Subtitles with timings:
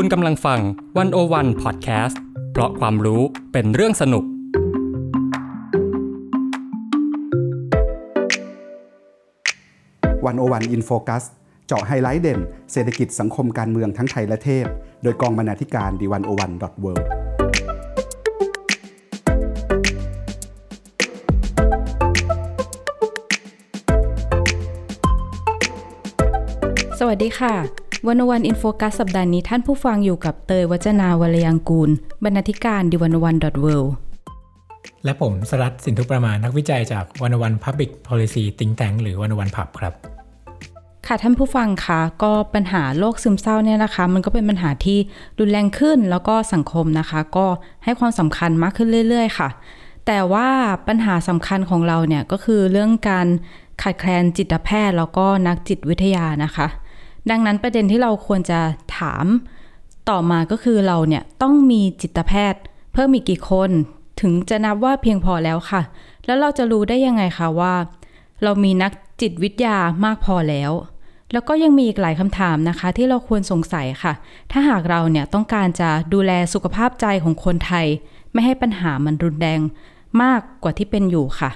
[0.00, 0.60] คุณกำลังฟัง
[0.98, 2.20] วันโอวันพอดแคสต์
[2.52, 4.24] เพราะความรู้เป็นเรื่องสนุก
[10.26, 11.24] 101 In Focus
[11.66, 12.40] เจาะไฮไลท์เด่น
[12.72, 14.66] เศรษฐกิจสังคมการเมืองทั้งไทยและเทศ
[15.02, 16.92] โดยกองบรรณาธิการ The101.world
[26.98, 31.90] สวัสดีค่ะ วันวันอินโฟกัสสัปดาห์นี้ท่านผู้ฟังอยู่กับเตยวัจนาวรยังกูล
[32.24, 33.66] บรรณาธิการดิวันวันดอทเว
[35.04, 39.92] และผมสรัตสินทุประมาณนักวิจัยจากวันวัน Public Policy Think Tank หรือวันวันพับครับ
[41.06, 44.98] ค่ะท่านผู้ฟังคะก็ปัญหาโรคซึมเศร้าเนี่ยนะคะ มันก็เป็นปัญหาที่
[45.38, 47.46] รุนแรงขึ้นแล้วก็สังคมนะคะ ก็
[47.84, 49.48] ให้ความสำคัญมากขึ้นเรื่อย ๆ ค่ะ
[50.06, 50.48] แต่ว่า
[50.88, 53.26] ปัญหาสำคัญของเราเนี่ยก็คือเรื่องการ
[53.82, 56.68] ขาดแคลนจิตแพทย์แล้วก็นักจิตวิทยานะคะ
[57.30, 58.60] ดังนั้นประเด็นที่เราควรจะ
[58.98, 59.26] ถาม
[60.10, 62.62] ต่อมาก็คือเราเนี่ยต้องมีจิตแพทย์
[62.92, 63.70] เพิ่มอีกกี่คน
[64.20, 65.82] ถึงจะนับว่าเพียงพอแล้วค่ะ
[66.26, 67.74] แล้วเราจะรู้ได้ยังไงคะว่า
[68.42, 70.72] เรามีนักจิตวิทยามากพอแล้ว
[71.32, 74.12] แล้วก็ยังมีอีกหลายคำถามนะคะ ที่เราควรสงสัยค่ะ
[74.52, 77.86] ถ้าหากเราเนี่ยต้องการจะดูแลสุขภาพใจของคนไทย
[78.32, 79.60] ไม่ให้ปัญหามันรุนแรง
[80.22, 81.50] มากกว่าที่เป็นอยู่ค่ะ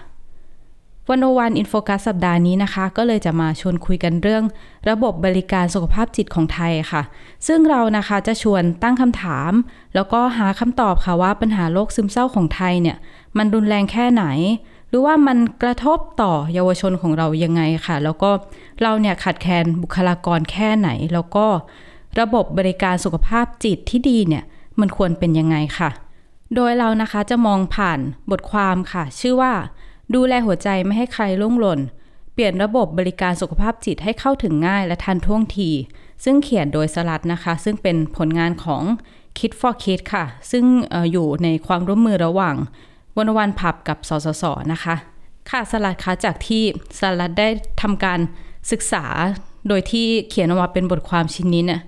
[1.10, 4.44] วันโอวันอินโฟกัสสัปดาห์นี้นะคะ ก็เลยจะมาชวนคุยกันเรื่อง
[4.90, 7.02] ระบบบริการสุขภาพจิตของไทยค่ะ
[7.46, 9.52] ซึ่งเรานะคะจะชวนตั้งคำถาม
[9.94, 12.96] แล้วก็หาคำตอบค่ะว่าปัญหาโรคซึมเศร้าของไทยเนี่ย
[13.36, 14.24] มันรุนแรงแค่ไหน
[14.88, 18.30] หรือว่ามันกระทบต่อเยาวชนของเรายังไงค่ะ แล้วก็
[18.82, 21.46] เราเนี่ยขาดแคลนบุคลากรแค่ไหน แล้วก็
[22.20, 24.44] ระบบบริการสุขภาพจิตที่ดีเนี่ย
[24.80, 25.90] มันควรเป็นยังไงค่ะ
[26.54, 27.98] โดยเรานะคะจะมองผ่าน
[28.30, 29.52] บทความค่ะ ชื่อว่า
[30.14, 31.80] ดูแลหัวใจไม่ให้ใครล่วงหล่น
[32.32, 35.70] เปลี่ยนระบบบริการสุขภาพจิตให้เข้าถึงง่ายและทันท่วงที
[36.24, 38.82] ซึ่งเขียนโดยสลัดนะคะ ซึ่งเป็นผลงานของ
[39.38, 42.56] Kid for Kid ค่ะ ซึ่งอออยู่ในความร่วมมือระหว่าง
[43.16, 44.94] วันวันผับกับสสสนะคะ
[45.50, 46.62] ค่ะสลัดคะจากที่
[46.98, 47.48] สลัดได้
[47.82, 48.20] ทำการ
[48.70, 49.04] ศึกษา
[49.68, 51.80] โดยที่เขียนออกมาเป็นบทความชิ้นนี้เนี่ย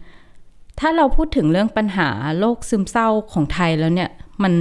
[0.81, 4.11] ถ้าเราพูดถึงเรื่องปัญหาโรคซึมเศร้าของไทยแล้วเนี่ย
[4.43, 4.55] มัน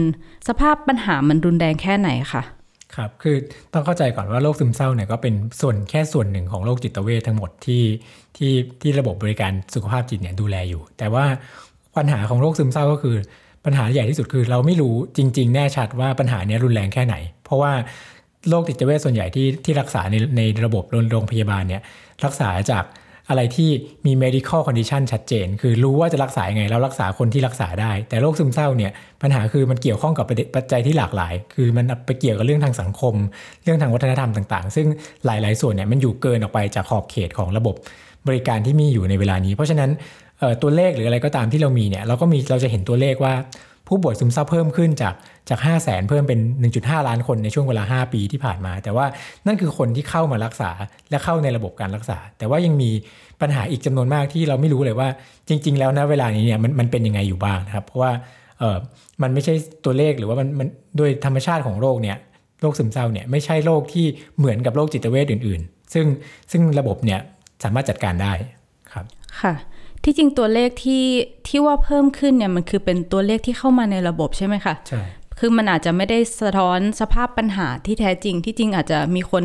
[0.48, 2.44] สภาพปัญหามันรุนแรงแค่ไหนคะ
[2.96, 3.36] ครับ คือ
[3.74, 7.84] ต้องเข้าใจก่อนว่าโรคซึมเศร้าเนี่ยก็เป็นส่วนแค่ส่วนหนึ่งของโรคจิตเวททั้งหมดที่
[8.38, 11.26] ที่ที่ระบบบริการสุขภาพจิตเนี่ยดูแลอยู่ แต่ว่า
[11.98, 13.16] ปัญหาของโรคซึมเศร้าก็คือ
[13.66, 17.16] ปัญหาใหญ่ที่สุดคือเราไม่รู้จริง ๆ แน่ชัดว่าปัญหาเนี้ยรุนแรงแค่ไหน
[17.46, 17.72] เพราะว่า
[18.50, 21.82] โรคจิตเวทส่วนใหญ่ที่ที่รักษาในในระบบโรงพยาบาลเนี่ย
[22.26, 22.84] รักษาจาก
[23.30, 23.70] อะไรที่
[24.06, 28.92] มี medical condition ชัดเจน คือรู้ว่าจะรักษาไง แล้วรักษาคนที่รักษาได้ แต่โรคซึมเศร้าเนี่ย
[29.22, 30.26] ปัญหาคือมันเกี่ยวข้องกับ
[30.56, 33.16] ปัจจัยที่หลากหลาย คือมันไปเกี่ยวกับเรื่องทางสังคม
[33.64, 34.88] เรื่องทางวัฒนธรรมต่างๆ ซึ่ง
[35.26, 37.76] หลายๆ ส่วนเนี่ยมันอยู่เกินออกไปจากขอบเขตของระบบ
[38.28, 39.90] บริการที่มีอยู่ในเวลานี้ เพราะฉะนั้น
[40.62, 43.34] ตัวเลขหรืออะไรก็ตามที่เรามีเนี่ยเราก็มีเราจะเห็นตัวเลขว่า
[43.88, 45.14] ผู้ป่วยซึมเศร้าเพิ่มขึ้นจาก
[45.50, 46.40] จาก 5 0 0แสนเพิ่มเป็น
[46.74, 49.06] 1.5 ล้านคนในช่วงเวลา 5 ปีที่ผ่านมา แต่ว่า
[49.48, 50.72] นั่นคือคนที่เข้ามารักษา
[51.10, 52.90] และเข้าในระบบการรักษา แต่ว่ายังมี
[53.42, 55.08] ปัญหาอีกจำนวนมากที่เราไม่รู้เลยว่า
[55.50, 58.12] จริง ๆ แล้วนะเวลานี้เนี่ยมันมันเป็นยังไงอยู่บ้างนะครับ เพราะว่า
[58.60, 58.78] เออ
[59.22, 59.54] มันไม่ใช่
[59.86, 60.68] ตัวเลขหรือว่ามันมัน
[60.98, 62.18] โดยธรรมชาติของโรคเนี่ย
[62.62, 64.06] โรคซึมเศร้าเนี่ยไม่ใช่โรคที่
[64.38, 66.06] เหมือนกับโรคจิตเวชอื่น ๆ ซึ่ง
[66.52, 67.20] ซึ่งระบบเนี่ย
[67.64, 68.34] สามารถจัดการได้
[68.94, 69.06] ครับ
[69.42, 69.54] ค่ะ
[70.04, 71.06] ที่จริงตัวเลขที่
[71.48, 75.04] ที่ว่าเพิ่มขึ้นเนี่ยมันคือเป็นตัวเลขที่เข้ามาในระบบใช่ไหมคะใช่
[75.40, 79.44] คือมันอาจจะไม่ได้สะท้อนสภาพปัญหาที่แท้จริง ที่จริงอาจจะมีคน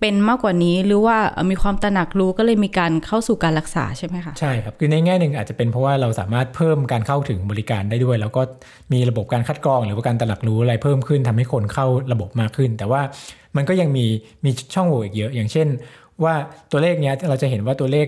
[0.00, 1.16] เป็นมากกว่านี้ หรือว่า
[1.50, 8.42] มีความตระหนักรู้ก็เลยมีการเข้าสู่การรักษาใช่ไหมคะใช่ครับคือในแง่หนึ่งอาจจะเป็นเพราะว่าเราสามารถเพิ่มการเข้าถึงบริการได้ด้วย แล้วก็
[8.92, 13.00] มีระบบการคัดกรอง หรือว่าการตระหนักรู้อะไรเพิ่มขึ้นทำให้คนเข้าระบบมากขึ้น แต่ว่า
[13.56, 14.06] มันก็ยังมี
[14.44, 15.68] มีช่องโหว่อีกเยอะ อย่างเช่น
[16.24, 16.34] ว่า
[16.70, 18.06] ตัวเลขเนี้ยเราจะเห็นว่าตัวเลข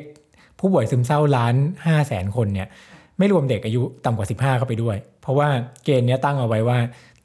[0.61, 1.55] ผู้ป่วยซึมเศร้าล้าน
[1.87, 2.69] ห้าแสนคนเนี่ย
[3.19, 5.49] ไม่รวมเด็กอายุต่ำกว่า 15 เข้าไปด้วย เพราะว่า
[5.85, 6.79] เกณฑ์นี้ตั้งเอาไว้ว่า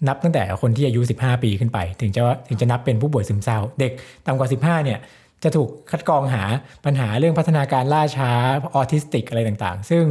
[0.08, 3.92] นับตั้งแต่คนที่อายุ 15 ปีขึ้นไป ถึงจะถึงจะนับเป็นผู้ป่วยซึมเศร้า เด็ก
[4.26, 5.00] ต่ำกว่า 15 เนี่ย
[5.44, 6.44] จะถูกคัดกรองหา
[6.86, 8.32] ปัญหาเรื่องพัฒนาการล่าช้า
[8.76, 10.04] ออทิสติกอะไรต่างๆ ซึ่ง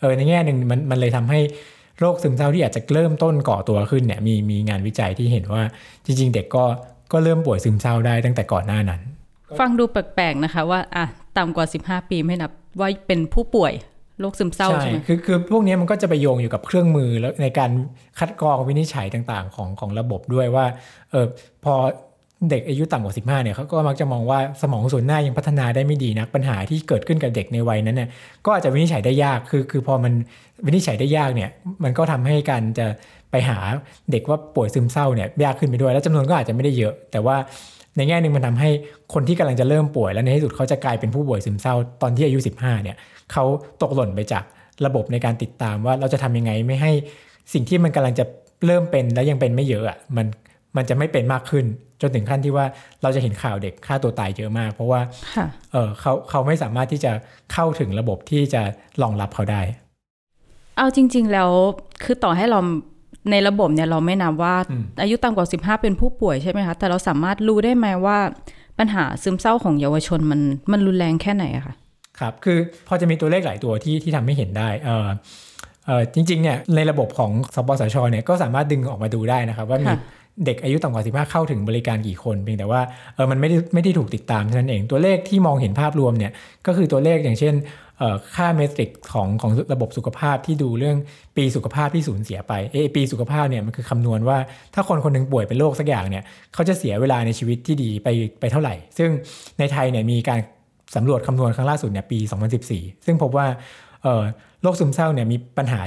[0.00, 1.40] เออในแง่หนึ่งมันมันเลยทำให้
[1.98, 5.62] โรคซึมเศร้าที่อาจจะเริ่มต้นก่อตัวขึ้นเนี่ยมีมีงานวิจัยที่เห็นว่า
[6.04, 6.64] จริง ๆ เด็กก็
[7.12, 9.00] ก็เริ่มป่วยซึมเศร้าได้ตั้งแต่ก่อนหน้านั้น
[9.60, 11.06] ฟังดูแปลกๆนะคะว่าอะ
[11.38, 12.50] ต่ำกว่า 15 ปีไม่นับ
[12.80, 13.72] ว่าเป็นผู้ป่วย
[14.20, 17.70] โรคซึมเศร้าใช่ไหมคือคือพวกนี้มันก็จะไปโยงอยู่กับเครื่องมือแล้วในการ
[18.18, 20.66] คัดกรองวินิจฉัยต่างๆ ของของระบบด้วยว่า
[21.10, 21.26] เออ
[21.64, 21.74] พอ
[22.50, 28.08] เด็กอายุต่ำกว่า 15 เนี่ยเขาก็มักจะมองว่าสมองส่วนหน้ายังพัฒนาได้ไม่ดีนะปัญหาที่เกิดขึ้นกับเด็กในวัยนั้นเนี่ย
[28.44, 30.12] ก็อาจจะวินิจฉัยได้ยากคือคือพอมัน
[30.66, 31.50] วินิจฉัยได้ยากเนี่ย
[31.84, 32.86] มันก็ทำให้การจะ
[33.30, 33.58] ไปหา
[34.10, 37.36] เด็กว่าป่วยซึมเศร้าเนี่ยยากขึ้นไปด้วย แล้วจำนวนก็อาจจะไม่ได้เยอะ แต่ว่า
[37.96, 38.70] ในแง่หนึ่งมันทาให้
[39.14, 42.96] คนที่กำลังจะเริ่มป่วย แล้วในที่สุดเขาจะกลายเป็นผู้ป่วยซึมเศร้าตอนที่อายุ 15เนี่ย
[43.32, 43.44] เขา
[43.82, 44.44] ตกหล่นไปจาก
[44.86, 46.92] ระบบในการติดตามว่าเราจะทำยังไงไม่ให้
[47.52, 48.24] สิ่งที่มันกำลังจะ
[48.66, 50.26] เริ่มเป็นแล้วยังเป็นไม่เยอะอะมัน
[50.76, 51.64] มันจะไม่เป็นมากขึ้น
[52.00, 52.66] จนถึงขั้นที่ว่า
[53.02, 55.00] เราจะเห็นข่าวเด็กฆ่าตัวตายเยอะมาก เพราะว่า
[55.34, 57.12] ค่ะเออเขาเขาไม่สามารถที่จะ
[57.52, 58.62] เข้าถึงระบบที่จะ
[59.02, 59.62] รองรับเขาได้
[60.76, 61.50] เอาจริง ๆ แล้ว
[62.02, 62.60] คือต่อให้เรา
[63.30, 68.18] ในระบบเนี่ยเราไม่นับว่าอืมอายุต่ำกว่า 15 เป็นผู้ป่วยใช่ไหมคะ แต่เราสามารถรู้ได้ไหมว่า
[68.78, 70.40] ปัญหาซึมเศร้าของเยาวชนมัน
[70.72, 71.74] มันรุนแรงแค่ไหนอะคะ
[72.20, 75.08] ครับ คือพอจะมีตัวเลขหลายตัวที่ที่ทำให้เห็นได้เออ
[75.86, 79.98] เออจริงๆเนี่ยในระบบของสปสชเนี่ยก็สามารถดึงออกมาดูได้นะครับ ว่ามีค่ะ
[80.44, 82.80] เด็กอายุต่ำกว่า 15 เข้าถึงบริการกี่คนเพียงแต่ว่า
[83.14, 86.32] เออมันไม่ได้ไม่ได้ถูกติดตามเท่านั้นเองตัวเลขที่มองเห็นภาพรวมเนี่ย
[86.66, 87.83] ก็คือตัวเลขอย่างเช่นเอ่อ
[88.36, 90.96] ค่าเมตริกของของระบบสุขภาพที่ดูเรื่อง
[91.36, 94.38] ปีสุขภาพที่สูญเสียไปเออปีสุขภาพเนี่ยมันคือคำนวณว่า
[94.74, 96.24] ถ้าคนคนหนึงป่วยเป็นโรคสักอย่างเนี่ย
[96.54, 98.08] เขาจะเสียเวลาในชีวิตที่ดีไป
[98.40, 99.10] ไปเท่าไหร่ ซึ่ง
[99.58, 100.40] ในไทยเนี่ยมีการ
[100.96, 102.18] สำรวจคำนวณครั้งล่าสุดเนี่ยปี
[102.62, 103.46] 2014 ซึ่งพบว่า
[104.62, 105.80] โรคซึมเศร้าเนี่ยมีปัญหา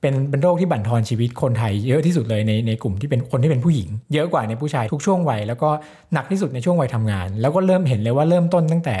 [0.00, 5.70] เป็นเป็นโรคที่บั่นทอนชีวิตคนไทยเยอะที่สุดเลยในในกลุ่มที่เป็นคนที่เป็นผู้หญิง เยอะกว่าในผู้ชายทุกช่วงวัยแล้วก็
[6.12, 8.96] หนักที่สุดในช่วงวัยทำงาน แล้วก็เริ่มเห็นเลยว่าเริ่มต้นตั้งแต่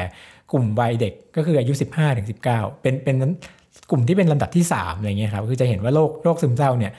[0.52, 3.16] กลุ่มวัยเด็กก็คืออายุ 15ถึง19เป็นเป็น
[3.90, 6.92] กลุ่มที่เป็นลำดับที่3อะไรเงี้ยครับคือจะเห็นว่าโรคโรคซึมเศร้าเนี่ย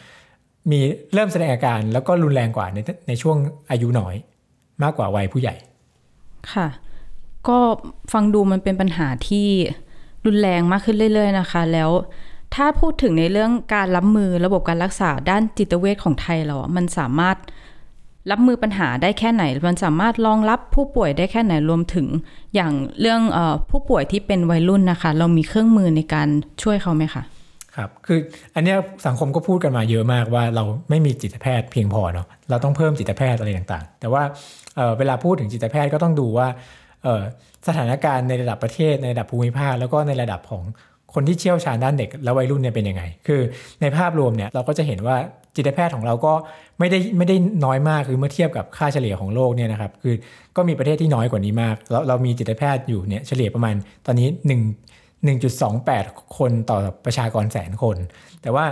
[0.71, 0.80] มี
[1.13, 2.77] เริ่มแสดงอาการแล้วก็รุนแรงกว่าใน
[3.07, 3.38] ในช่วง
[3.71, 4.15] อายุน้อย
[4.83, 5.56] มากกว่าวัยผู้ใหญ่
[6.53, 6.68] ค่ะ
[7.48, 7.59] ก็
[8.13, 9.48] ฟังดูมันเป็นปัญหาที่
[10.25, 11.89] รุนแรงมากขึ้นเรื่อย ๆ นะคะ แล้ว
[12.56, 17.38] ถ้าพูดถึงในเรื่องการรับมือระบบการรักษาด้านจิตเวชของไทยเราอะมันสามารถ
[18.32, 22.08] รับมือปัญหาได้แค่ไหน มันสามารถรองรับผู้ป่วยได้แค่ไหนรวมถึง
[22.56, 23.40] อย่างเรื่องอ
[23.70, 26.28] ผู้ป่วยที่เป็นวัยรุ่นนะคะ เรามีเครื่องมือในการ
[26.64, 27.24] ช่วยเขาไหมคะ
[27.76, 28.20] ครับคือ
[28.56, 28.76] อันนี้
[29.08, 34.24] สังคมก็พูดกันมาเยอะมากว่าเราไม่มีจิตแพทย์เพียงพอเนาะเราต้องเพิ่มจิตแพทย์อะไรต่างๆ แต่ว่า
[34.76, 36.48] เเวลาพูดถึงจิตแพทย์ก็ต้องดูว่า
[37.68, 40.64] สถานการณ์ในระดับประเทศในระดับภูมิภาคแล้วก็ในระดับของ
[41.13, 43.42] คนที่เชี่ยวชาญด้านเด็กและวัยรุ่นเนี่ยเป็นยังไง คือ
[43.81, 45.18] ในภาพรวมเนี่ยเราก็จะเห็นว่า
[45.56, 46.34] จิตแพทย์ของเราก็
[46.80, 47.36] ไม่ได้ไม่ได้
[47.66, 50.16] น้อยมากคือเมื่อเทียบกับค่าเฉลี่ยของโลกเนี่ยนะครับคือ
[50.56, 53.75] ก็มีประเทศที่น้อยกว่านี้มากเราเรามีจิตแพทย์อยู่เนี่ยเฉลี่ยประมาณ
[54.06, 54.62] ตอนนี้ 1
[55.28, 57.98] 1.28 คนต่อประชากรแสนคน
[58.42, 58.66] แต่ว่า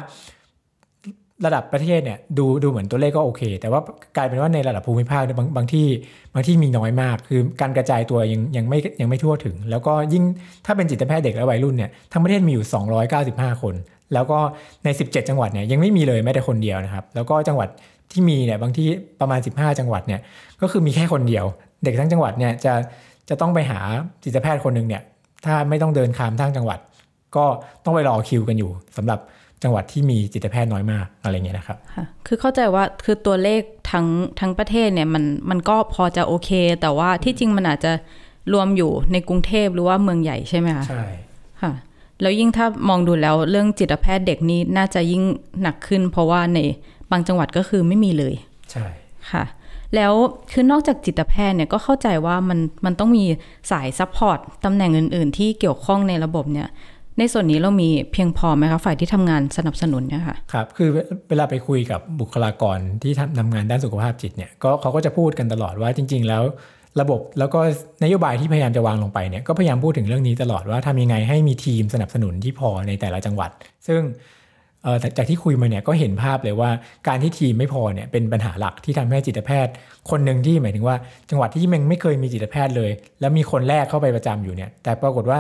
[1.45, 3.81] ระดับประเทศเนี่ยดูดูเหมือนตัวเลขก็โอเค แต่ว่า
[4.18, 5.88] กลายเป็นว่าในระดับภูมิภาคเนี่ยบางบางที่
[6.33, 10.24] บางที่มีน้อยมาก คือการกระจายตัวยังยังไม่ยังไม่ทั่วถึง แล้วก็ยิ่ง
[10.65, 12.65] ถ้าเป็นจิตแพทย์เด็กและวัยรุ่นเนี่ยทั้งประเทศมีอยู่
[13.18, 13.75] 295 คน
[14.13, 14.39] แล้วก็
[14.83, 17.69] ใน 17 จังหวัดเนี่ยยังไม่มีเลยแม้แต่คนเดียวนะครับ แล้วก็จังหวัด
[18.12, 18.88] ที่มีเนี่ยบางที่
[19.21, 20.19] ประมาณ 15 จังหวัดเนี่ย
[20.62, 21.45] ก็คือมีแค่คนเดียว
[21.83, 22.74] เด็กทั้งจังหวัดเนี่ยจะ
[23.30, 23.80] จะต้องไปหา
[24.24, 25.01] จิตแพทย์คนหนึ่งเนี่ย
[25.45, 26.80] ถ้าไม่ต้องเดินข้ามทางจังหวัด
[27.36, 27.45] ก็
[27.86, 29.19] ต้องไปรอคิวกันอยู่สำหรับ
[29.63, 33.61] จังหวัดที่มีจิตแพทย์น้อยมากอะไรเงี้ยนะครับค่ะคือเข้าใจว่าคือตัวเลข
[33.91, 34.07] ทั้ง
[34.39, 36.50] ทั้งประเทศเนี่ยมันมันก็พอจะโอเค
[36.81, 37.91] แต่ว่าที่จริงมันอาจจะ
[38.53, 41.06] รวมอยู่ในกรุงเทพหรือว่าเมืองใหญ่ใช่ไหมคะใช่
[41.61, 41.73] ค่ะ
[42.21, 45.23] แล้วยิ่งถ้ามองดูแล้วเรื่องจิตแพทย์เด็กนี่น่าจะยิ่ง
[45.62, 46.59] หนักขึ้น เพราะว่าใน
[47.12, 48.33] บางจังหวัดก็คือไม่มีเลย
[48.71, 48.85] ใช่
[49.31, 49.44] ค่ะ
[49.95, 50.13] แล้ว
[50.51, 53.25] คือนอกจากจิตแพทย์เนี่ยก็เข้าใจว่ามันมันต้องมี
[53.71, 56.67] สาย support ตำแหน่งอื่น ๆ ที่เกี่ยวข้องในระบบเนี่ย
[57.19, 60.89] ในส่วนนี้เรามีเพียงพอไหมคะฝ่ายที่ทำงานสนับสนุนเนี่ยค่ะครับคือ
[61.30, 66.44] เวลาไปคุยกับบุคลากรที่ทำทำงานด้านสุขภาพจิตเนี่ยก็เขาก็จะพูดกันตลอดว่าจริง ๆ แล้ว
[67.01, 67.60] ระบบแล้วก็
[68.04, 73.51] นโยบายที่พยายามจะวางลงไปเนี่ยก็พยายามพูดถึงเรื่องนี้ตลอดว่าทำยังไงให้มีทีมสนับสนุนที่พอในแต่ละจังหวัด
[73.88, 74.01] ซึ่ง
[75.03, 76.69] จากจากที่คุยมาเนี่ยก็เห็นภาพเลยว่า
[77.07, 79.74] การที่ทีมไม่พอเนี่ยเป็นปัญหาหลักที่ทำให้จิตแพทย์
[80.09, 80.95] คนหนึ่งที่หมายถึงว่า
[81.29, 85.39] จังหวัดที่มันไม่เคยมีจิตแพทย์เลย แล้วมีคนแรกเข้าไปประจำอยู่เนี่ย แต่ปรากฏว่า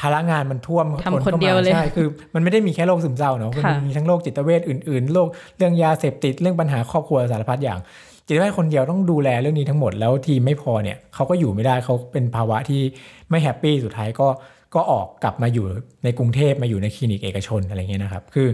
[0.00, 7.80] ภาระงานมันท่วมทำคนข้ามาเดียวเลยใช่คือ มันไม่ได้มีแค่โรคซึมเศร้าเนาะค่ะมันมีทั้งโรคจิตเวชอื่นๆโรคเรื่องยาเสพติดเรื่องปัญหาครอบครัวสารพัดอย่าง
[8.26, 12.82] จิตแพทย์คนเดียวต้องดูแลเรื่องนี้ทั้งหมดแล้วทีมไม่พอเนี่ยเขาก็อยู่ไม่ได้เขาเป็นภาวะที่
[13.30, 14.28] ไม่แฮปปี้สุดท้ายก็
[14.74, 15.66] ก็ออกกลับมาอยู่
[16.04, 18.48] ในกรุงเทพมาอยู่ในคลินิกเอกชนอะไรเงี้ยนะครับ คือ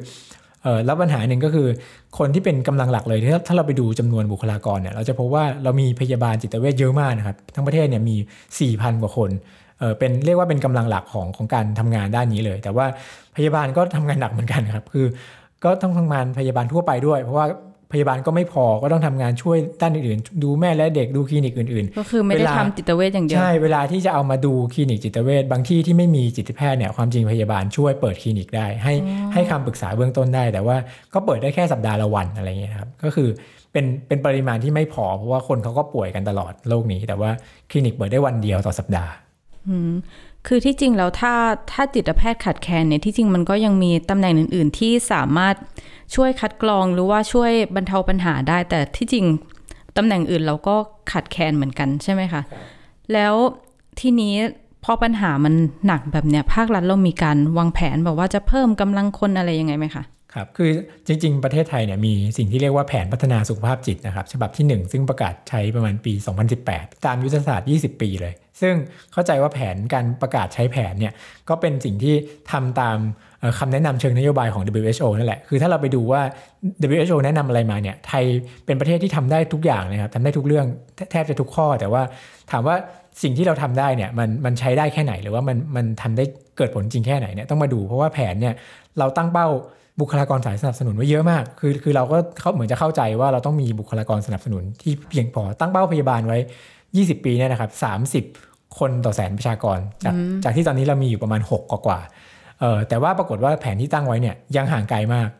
[0.86, 1.68] แล้วปัญหาหนึ่งก็คือ
[2.18, 8.16] คนที่เป็นกำลังหลักเลยถ้าถ้าเราไปดูจำนวนบุคลากรเนี่ยเราจะพบว่าเรามีพยาบาลจิตเวชเยอะมากนะครับทั้งประเทศเนี่ยมี
[8.80, 9.30] 4,000 กว่าคน
[9.78, 12.86] เออเป็นเรียกว่าเป็นกำลังหลักของของการทำงานด้านนี้เลย แต่ว่า
[13.36, 15.06] พยาบาลก็ทำงานหนักเหมือนกันครับคือ
[15.64, 17.46] ก็ต้องทำงานพยาบาลทั่วไปด้วย เพราะว่า
[17.92, 28.94] พยาบาลก็ไม่พอก็ต้องทำงานช่วยด้านอื่นๆ ดูแม่และเด็กดูคลินิกอื่นก็คือไม่ได้เวลาทำจิตเวชอย่างเดียว ใช่เวลาที่จะเอามาดูคลินิกจิตเวชบางที่ที่ไม่มีจิตแพทย์เนี่ยความจริงพยาบาลช่วยเปิดคลินิกได้ ให้
[29.34, 30.76] ให้คำปรึกษาเบื้องต้นได้ แต่ว่า
[31.14, 33.28] ก็เปิดได้แค่สัปดาห์ละวันอะไรเงี้ยครับก็คือ
[33.72, 37.30] เป็นเป็นปริมาณที่ไม่พอเพราะว่าคนเขาก็ป่วยกันตลอดโลกนี้ แต่ว่า
[37.70, 39.12] คลินิกเปิดได้วันเดียวต่อสัปดาห์
[39.68, 39.92] อืม
[40.46, 41.34] คือที่จริงแล้วถ้า
[41.72, 45.54] ถ้าจิตแพทย์ขาดแคลนเนี่ยที่จริงมันก็ยังมีตำแหน่งอื่น ๆ ที่สามารถ
[46.14, 49.24] ช่วยคัดกรองหรือว่าช่วยบรรเทาปัญหาได้ แต่ที่จริง
[49.96, 50.74] ตำแหน่งอื่นเราก็
[51.10, 52.42] ขาดแคลนเหมือนกันใช่ไหมคะ
[53.12, 53.34] แล้ว
[54.00, 54.34] ทีนี้
[54.84, 55.54] พอปัญหามัน
[55.86, 60.70] หนักแบบเนี้ยภาครัฐเรามีการวางแผนแบบว่าจะเพิ่มกำลังคนอะไรยังไงไหมคะครับคือ
[61.06, 66.12] จริง ๆ ประเทศไทยเนี่ยมีสิ่งที่เรียกว่าแผนพัฒนาสุขภาพจิตนะครับ ฉบับที่ 1 ซึ่งประกาศใช้ประมาณปี
[66.58, 68.74] 2018 ตามยุทธศาสตร์ 20 ปีเลย ซึ่ง
[69.12, 71.12] เข้าใจว่าแผนการประกาศใช้แผนเนี่ย
[71.48, 72.14] ก็เป็นสิ่งที่
[72.52, 72.98] ทำตาม
[73.40, 76.20] เอ่อคำแนะนำเชิงนโยบายของ WHO นั่นแหละ คือถ้าเราไปดูว่า
[76.84, 78.24] WHO แนะนำอะไรมาเนี่ย ไทย
[78.66, 82.02] เป็นประเทศที่ทำได้ทุกอย่างนะครับทำได้ทุกเรื่องแทแทบจะทุกข้อ แต่ว่า
[82.50, 82.76] ถามว่า
[83.22, 86.24] สิ่งที่เราทำได้เนี่ยมันมันใช้ได้แค่ไหน หรือว่ามันมันทำได้
[86.56, 88.54] เกิดผลจริงแค่ไหนเนี่ยต้องมาดู เพราะว่าแผนเนี่ย
[88.98, 89.48] เราตั้งเป้า
[90.00, 96.38] บุคลากรสายสนับสนุนไว้เยอะมาก คือคือเราก็เขาเหมือนจะเข้าใจว่าเราต้องมีบุคลากรสนับสนุนที่เพียงพอตั้งเป้าพยาบาลไว้
[96.98, 97.70] 20 ปีเนี่ยนะครับ
[98.30, 105.30] 30 คนต่อแสนประชากร จากจากที่ตอนนี้เรามีอยู่ประมาณ 6 กว่ากว่าๆเออแต่ว่าปรากฏว่าแผนที่ตั้งไว้เนี่ยยังห่างไกลมาก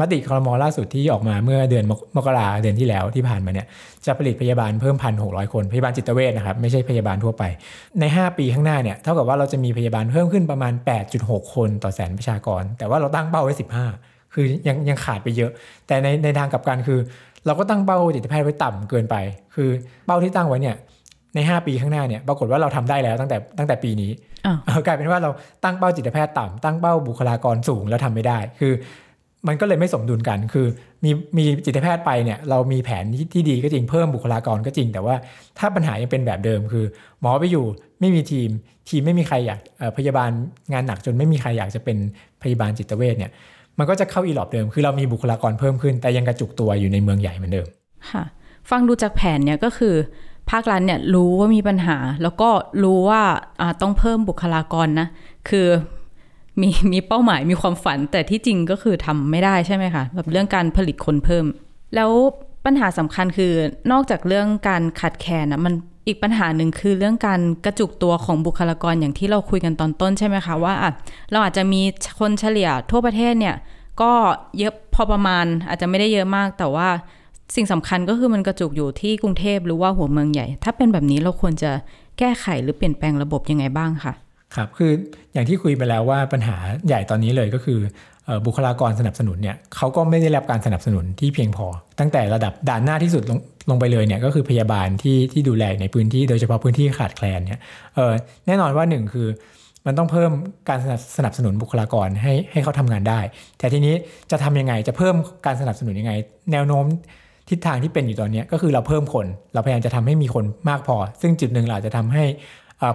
[0.00, 3.66] มติครมล่าสุดที่ออกมาเมื่อเดือนมกมกราเดือนที่แล้วที่ผ่านมาเนี่ย
[4.06, 7.42] จะผลิตพยาบาลเพิ่มพันหกคนพยาบาลจิตเวชนะครับไม่ใช่พยาบาลทั่วไป
[8.00, 10.72] ใน 5 ปีข้างหน้าเนี่ยเท่ากับว่าเราจะมีพยาบาลเพิ่มขึ้นประมาณ
[11.14, 13.54] 8.6 คนต่อแสนประชากร แต่ว่าเราตั้งเป้าไว้
[13.92, 15.50] 15 คือยังยังขาดไปเยอะ
[15.86, 16.98] แต่ในในทางกลับกันคือ
[17.46, 19.16] เราก็ตั้งเป้าจิตแพทย์ไว้ต่ำเกินไป
[19.54, 19.68] คือ
[20.06, 20.76] เป้าที่ตั้งไว้เนี่ย
[21.34, 24.10] ใน 5 ปีข้างหน้าเนี่ยปรากฏว่าเราทำได้แล้วตั้งแต่ตั้งแต่ปีนี้
[24.46, 25.30] อ้าวเออกลายเป็นว่าเรา
[25.64, 28.72] ตั้งเป้าจิตแพทย์ต่ำตั้งเป้าบุคลากรสูงแล้วทำไม่ได้ คือ
[29.48, 30.66] มันก็เลยไม่สมดุลกัน คือ
[31.04, 35.14] มีมีจิตแพทย์ไปเนี่ยเรามีแผนที่ที่ดีก็จริงเพิ่มบุคลากรก็จริง แต่ว่า
[35.58, 36.84] ถ้าปัญหายังเป็นแบบเดิมคือ
[37.20, 37.64] หมอไปอยู่
[38.00, 38.50] ไม่มีทีม
[38.88, 40.30] ทีมไม่มีใครอยากเอ่อพยาบาล
[40.72, 41.96] งานหนักจนไม่มีใครอยากจะเป็น
[42.42, 43.30] พยาบาลจิตเวชเนี่ย
[43.78, 47.66] มันก็จะเข้าอีหลอบเดิม คือเรามีบุคลากรเพิ่มขึ้น แต่ยังกระจุกตัวอยู่ในเมืองใหญ่เหมือนเดิม
[48.10, 48.24] ค่ะ
[48.70, 49.94] ฟังดูจากแผนเนี่ยก็คือ
[50.50, 52.48] ภาครัฐเนี่ยรู้ว่ามีปัญหา แล้วก็
[52.82, 53.22] รู้ว่า
[53.82, 55.08] ต้องเพิ่มบุคลากรนะ
[55.48, 55.68] คือ
[56.60, 61.44] มีมีเป้าหมายมีความฝันแต่ที่จริงก็คือทำไม่ได้ใช่ไหมคะแบบเรื่องการผลิตคนเพิ่ม
[61.94, 62.10] แล้ว
[62.64, 63.52] ปัญหาสำคัญคือ
[63.92, 65.74] นอกจากเรื่องการขาดแคลนนะมัน
[66.06, 70.74] อีกปัญหาหนึ่งคือเรื่องการกระจุกตัวของบุคลากรอย่างที่เราคุยกันตอนต้นใช่ไหมคะว่า
[71.30, 71.80] เราอาจจะมี
[72.20, 73.56] คนเฉลี่ยทั่วประเทศเนี่ย
[74.02, 74.12] ก็
[74.58, 76.88] เยอะพอประมาณอาจจะไม่ได้เยอะมากแต่ว่า
[77.56, 81.70] สิ่งสำคัญก็คือมันกระจุกอยู่ที่กรุงเทพหรือว่าหัวเมืองใหญ่ ถ้าเป็นแบบนี้เราควรจะ
[82.18, 84.12] แก้ไขหรือเปลี่ยนแปลงระบบยังไงบ้างคะ
[84.54, 84.92] ครับคือ
[85.32, 87.78] อย่างที่คุยไปแล้วว่าปัญหาใหญ่ตอนนี้เลยก็คือ
[88.46, 91.66] บุคลากรสนับสนุนเนี่ยเขาก็ไม่ได้รับการสนับสนุนที่เพียงพอ
[92.00, 93.38] ตั้งแต่ระดับด่านหน้าที่สุดลง
[93.70, 97.62] ลงไปเลยเนี่ยก็คือพยาบาลที่ที่ดูแลในพื้นที่โดยเฉพาะพื้นที่ขาดแคลนเนี่ย
[97.94, 98.12] เออ
[98.46, 99.28] แน่นอนว่าหนึ่งคือ
[99.86, 100.30] มันต้องเพิ่ม
[100.68, 103.20] การสนับสนับสนุนบุคลากรให้ให้เขาทำงานได้
[103.58, 103.94] แต่ทีนี้
[104.30, 105.14] จะทำยังไงจะเพิ่ม
[105.46, 106.12] การสนับสนุนยังไง
[106.52, 106.84] แนวโน้ม
[107.50, 112.24] ทิศทางที่เป็นอยู่ตอนนี้ก็คือเราเพิ่มคน เราพยายามจะทำให้มีคนมากพอ ซึ่งจุดหนึ่งเราจะทำให้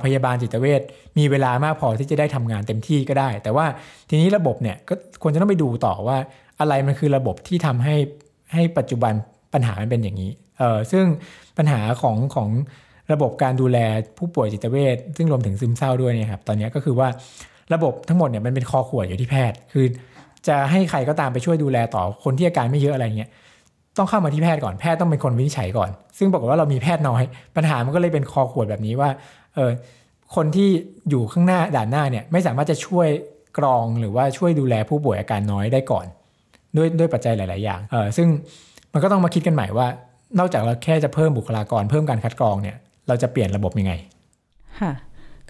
[0.04, 0.82] พยาบาลจิตเวช
[1.18, 3.66] มีเวลามากพอที่จะได้ทำงานเต็มที่ก็ได้ แต่ว่า
[4.10, 6.18] ทีนี้ระบบเนี่ยก็ควรจะต้องไปดูต่อว่า
[6.60, 7.96] อะไรมันคือระบบที่ทำให้
[8.54, 9.14] ให้ปัจจุบัน
[9.54, 11.06] ปัญหามันเป็นอย่างนี้เออซึ่ง
[11.58, 12.50] ปัญหาของของ
[13.12, 13.78] ระบบการดูแล
[14.18, 17.08] ผู้ป่วยจิตเวชซึ่งรวมถึงซึมเศร้าด้วยเนี่ยครับตอนนี้ก็คือว่า
[17.74, 19.86] ระบบทั้งหมดเนี่ยมันเป็นคอขวดอยู่ที่แพทย์ คือ
[20.48, 23.30] จะให้ใครก็ตามไปช่วยดูแลต่อคนที่อาการไม่เยอะอะไรเงี้ย
[23.98, 27.24] ต้องเข้ามาที่แพทย์ก่อนแพทย์ต้องเป็นคนวินิจฉัยก่อน ซึ่งปรากว่าเรามีแพทย์น้อย
[27.56, 29.10] ปัญหามันก็เลยเป็นคอขวดแบบนี้ว่า
[29.56, 29.72] เออ
[30.36, 30.70] คนที่
[31.10, 33.08] อยู่ข้างหน้าด่านหน้าเนี่ยไม่สามารถจะช่วย
[33.58, 36.06] กรองหรือว่าช่วยดูแลผู้ป่วยอาการน้อยได้ก่อน
[36.78, 38.28] ด้วยด้วยปัจจัยหลาย ๆ อย่างเออซึ่ง
[38.94, 39.88] มันก็ต้องมาคิดกันใหม่ว่า
[40.40, 42.76] นอกจากเราแค่จะเพิ่มบุคลากรเพิ่มการคัดกรองเนี่ย
[43.08, 43.94] เราจะเปลี่ยนระบบยังไง
[44.80, 44.92] ค่ะ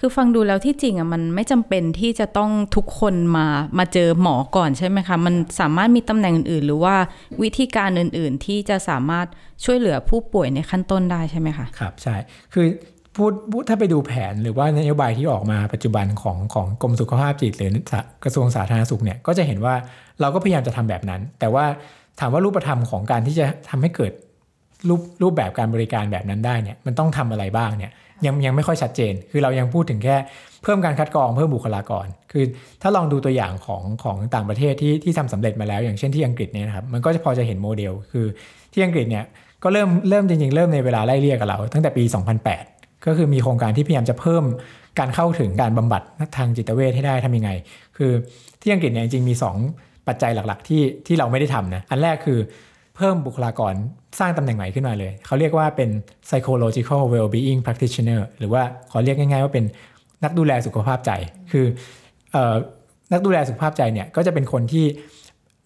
[0.07, 3.47] คือฟังดูแล้วที่จริงอะมันไม่จำเป็นที่จะต้องทุกคนมา
[3.77, 6.95] มาเจอหมอก่อนใช่ไหมคะมันสามารถมีตำแหน่งอื่นๆ หรือว่า
[7.41, 9.27] วิธีการอื่นๆ ที่จะสามารถ
[9.63, 12.15] ช่วยเหลือผู้ป่วยในขั้นต้นได้ใช่ไหมคะครับใช่
[12.53, 12.65] คือ
[13.15, 17.71] พูดพูดถ้าไปดูแผนหรือว่านโยบายที่ออกมาปัจจุบันของของกรมสุขภาพจิตหรือ
[18.23, 19.75] กระทรวงสาธารณสุขเนี่ยก็จะเห็นว่า
[20.21, 21.65] เราก็พยายามจะทำแบบนั้น แต่ว่า
[22.19, 24.11] ถามว่ารูปธรรมของการที่จะทำให้เกิด
[24.89, 27.91] รูปรูปแบบการบริการแบบนั้นได้เนี่ยมันต้องทำอะไรบ้างเนี่ย
[28.25, 30.15] ยังยังไม่ค่อยชัดเจน คือเรายังพูดถึงแค่
[30.63, 32.43] เพิ่มการคัดกรองเพิ่มบุคลากร คือ
[32.81, 38.25] ถ้าลองดูตัวอย่างของของต่างประเทศที่ที่ทำสำเร็จมาแล้ว อย่างเช่นที่อังกฤษเนี่ยนะครับมันก็จะพอจะเห็นโมเดล คือ
[38.73, 39.25] ที่อังกฤษเนี่ย
[39.63, 42.03] ก็เริ่มเริ่มจริงๆ เริ่มในเวลาไล่เรียกกับเรา ตั้งแต่ปี
[42.55, 44.43] 2008 ก็คือมีโครงการที่พยายามจะเพิ่ม
[44.99, 46.01] การเข้าถึงการบำบัด
[46.37, 47.51] ทางจิตเวชให้ได้ทำยังไง
[47.97, 48.11] คือ
[48.61, 49.33] ที่อังกฤษเนี่ยจริงๆมี
[49.71, 52.39] 2 ปัจจัยหลักๆ ที่ที่เราไม่ได้ทำนะอันแรกคือ
[52.95, 53.73] เพิ่มบุคลากร
[54.19, 55.89] สร้างตำแหน่งใหม่ขึ้นมาเลย เขาเรียกว่าเป็น
[56.27, 59.65] psychological well-being practitioner หรือว่าขอเรียกง่าย ๆ ว่าเป็น
[60.23, 61.11] นักดูแลสุขภาพใจ
[61.51, 61.65] คือ
[62.35, 62.55] ออ
[63.13, 64.85] นักดูแลสุขภาพใจเนี่ยก็จะเป็นคนที่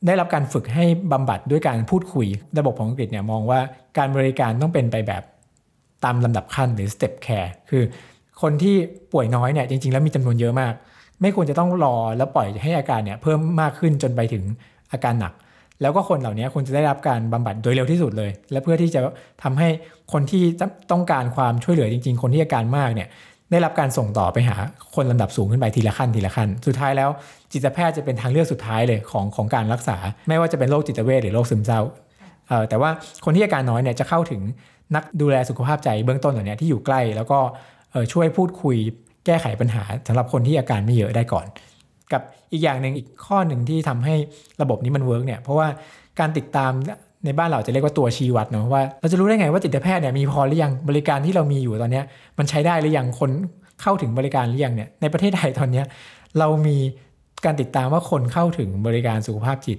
[0.06, 2.28] ได้รับการฝึกให้บำบัดด้วยการพูดคุย
[2.60, 3.60] ระบบของอังกฤษเนี่ยมองว่า
[3.98, 5.24] การบริการต้องเป็นไปแบบ
[6.06, 7.84] ตามลำดับขั้นหรือ step care คือ
[8.42, 8.76] คนที่
[9.14, 10.74] ป่วยน้อยเนี่ยจริง ๆ แล้วมีจำนวนเยอะมาก
[11.22, 14.44] ไม่ควรจะต้องรอแล้วปล่อยให้อาการเนี่ยเพิ่มมากขึ้นจนไปถึง
[14.92, 15.34] อาการหนัก
[15.82, 19.02] แล้วก็คนเหล่านี้ควรจะได้รับการบำบัดโดยเร็วที่สุดเลย และเพื่อที่จะ
[19.44, 19.70] ทำให้
[20.14, 20.44] คนที่
[20.92, 23.08] ต้องการความช่วยเหลือจริง ๆ คนที่อาการมากเนี่ย
[23.52, 24.56] ได้รับการส่งต่อไปหา
[24.96, 27.10] คนลำดับสูงขึ้นไปทีละขั้นทีละขั้น สุดท้ายแล้ว
[27.52, 31.82] จิตแพทย์จะเป็นทางเลือกสุดท้ายเลยของของการรักษา ไม่ว่าจะเป็นโรคจิตเวชหรือโรคซึมเศร้า
[32.48, 32.90] เออแต่ว่า
[33.26, 34.42] คนที่อาการน้อยเนี่ยจะเข้าถึง
[34.96, 37.40] นักดูแลสุขภาพใจเบื้องต้นเหล่านี้ที่อยู่ใกล้ แล้วก็
[38.14, 38.78] ช่วยพูดคุย
[39.26, 41.46] แก้ไขปัญหาสำหรับคนที่อาการไม่เยอะได้ก่อน
[42.14, 44.16] กับอีกอย่างหนึ่งอีกข้อหนึ่งที่ทำให้
[44.62, 45.68] ระบบนี้มัน work เนี่ย เพราะว่า
[46.20, 46.72] การติดตาม
[47.26, 52.02] ในบ้านเราจะเรียกว่าตัวชี้วัดเนาะว่าเราจะรู้ได้ไงว่าจิตแพทย์เนี่ยมีพอหรือยังบริการที่เรามีอยู่ตอนนี้
[52.38, 53.32] มันใช้ได้หรือยังคน
[53.82, 55.84] เข้าถึงบริการหรือยังเนี่ยในประเทศไทยตอนนี้
[56.40, 56.78] เรามี
[57.46, 59.78] การติดตามว่าคนเข้าถึงบริการสุขภาพจิต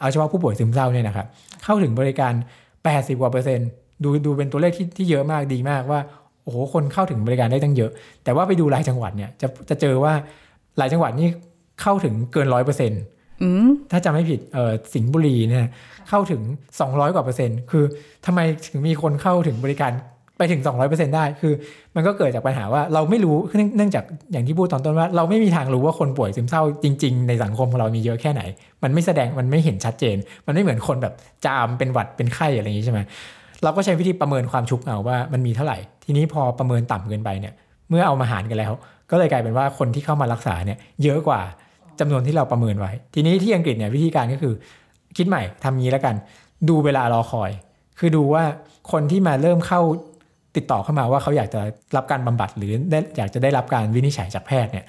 [0.00, 1.26] เอาเฉพาะผู้ป่วยซึมเศร้าเนี่ยนะครับ
[1.64, 2.32] เข้าถึงบริการ
[2.76, 3.68] 80กว่าเปอร์เซ็นต์
[4.02, 6.00] ดูดูเป็นตัวเลขที่ที่เยอะมากดีมากว่า
[6.42, 7.90] โอ้โหคนเข้าถึงบริการได้ตั้งเยอะ
[8.24, 10.12] แต่ว่าไปดูรายจังหวัดเนี่ยจะจะเจอว่า
[10.78, 11.28] หลายจังหวัดนี่
[11.82, 13.02] เข้าถึงเกินร้อยเปอร์เซ็นต์
[13.42, 15.68] อืมถ้าจำไม่ผิดเออสิงห์บุรีเนี่ย
[16.08, 16.40] เข้าถึง
[16.78, 17.84] 200 กว่าเปอร์เซ็นต์คือ
[18.26, 19.92] ทำไมถึงมีคนเข้าถึงบริการ
[20.38, 21.52] ไปถึง 200%ได้ คือ
[21.96, 28.42] มันก็เกิดจากปัญหาว่าเราไม่รู้เนื่องเนื่องจากอย่างที่พูดตอนต้นว่า เราไม่มีทางรู้ว่าคนป่วยซึมเศร้าจริง ๆ ในสังคมของเรามีเยอะแค่ไหน
[28.82, 31.14] มันไม่แสดงมันไม่เห็นชัดเจน มันไม่เหมือนคนแบบ
[31.46, 33.00] จามเป็นหวัดเป็นไข้อะไรอย่างนี้ใช่ไหม
[33.62, 37.54] เราก็ใช้วิธีประเมินความชุกเอาว่ามันมีเท่าไหร่ ทีนี้พอประเมินต่ำเกินไปเนี่ย
[37.88, 38.72] เมื่อเอามาหารกันแล้ว
[39.10, 41.40] ก็เลยกลายเป็นว่าคนที่เข้ามารักษาเนี่ยเยอะกว่า
[42.00, 44.54] จำนวนที่เราประเมินไว้ ทีนี้ที่อังกฤษเนี่ยวิธีการก็คือ
[45.16, 46.14] คิดใหม่ทำงี้แล้วกัน
[46.68, 47.50] ดูเวลารอคอย
[47.98, 48.44] คือดูว่า
[48.92, 49.80] คนที่มาเริ่มเข้า
[50.56, 51.60] ติดต่อเข้ามาว่าเขาอยากจะ
[51.96, 54.84] รับการบำบัดหรือได้อยากจะได้รับการวินิจฉัยจากแพทย์เนี่ย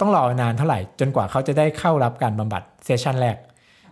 [0.00, 3.36] ต้องรอนานเท่าไหร่จนกว่าเขาจะได้เข้ารับการบำบัดเซสชันแรก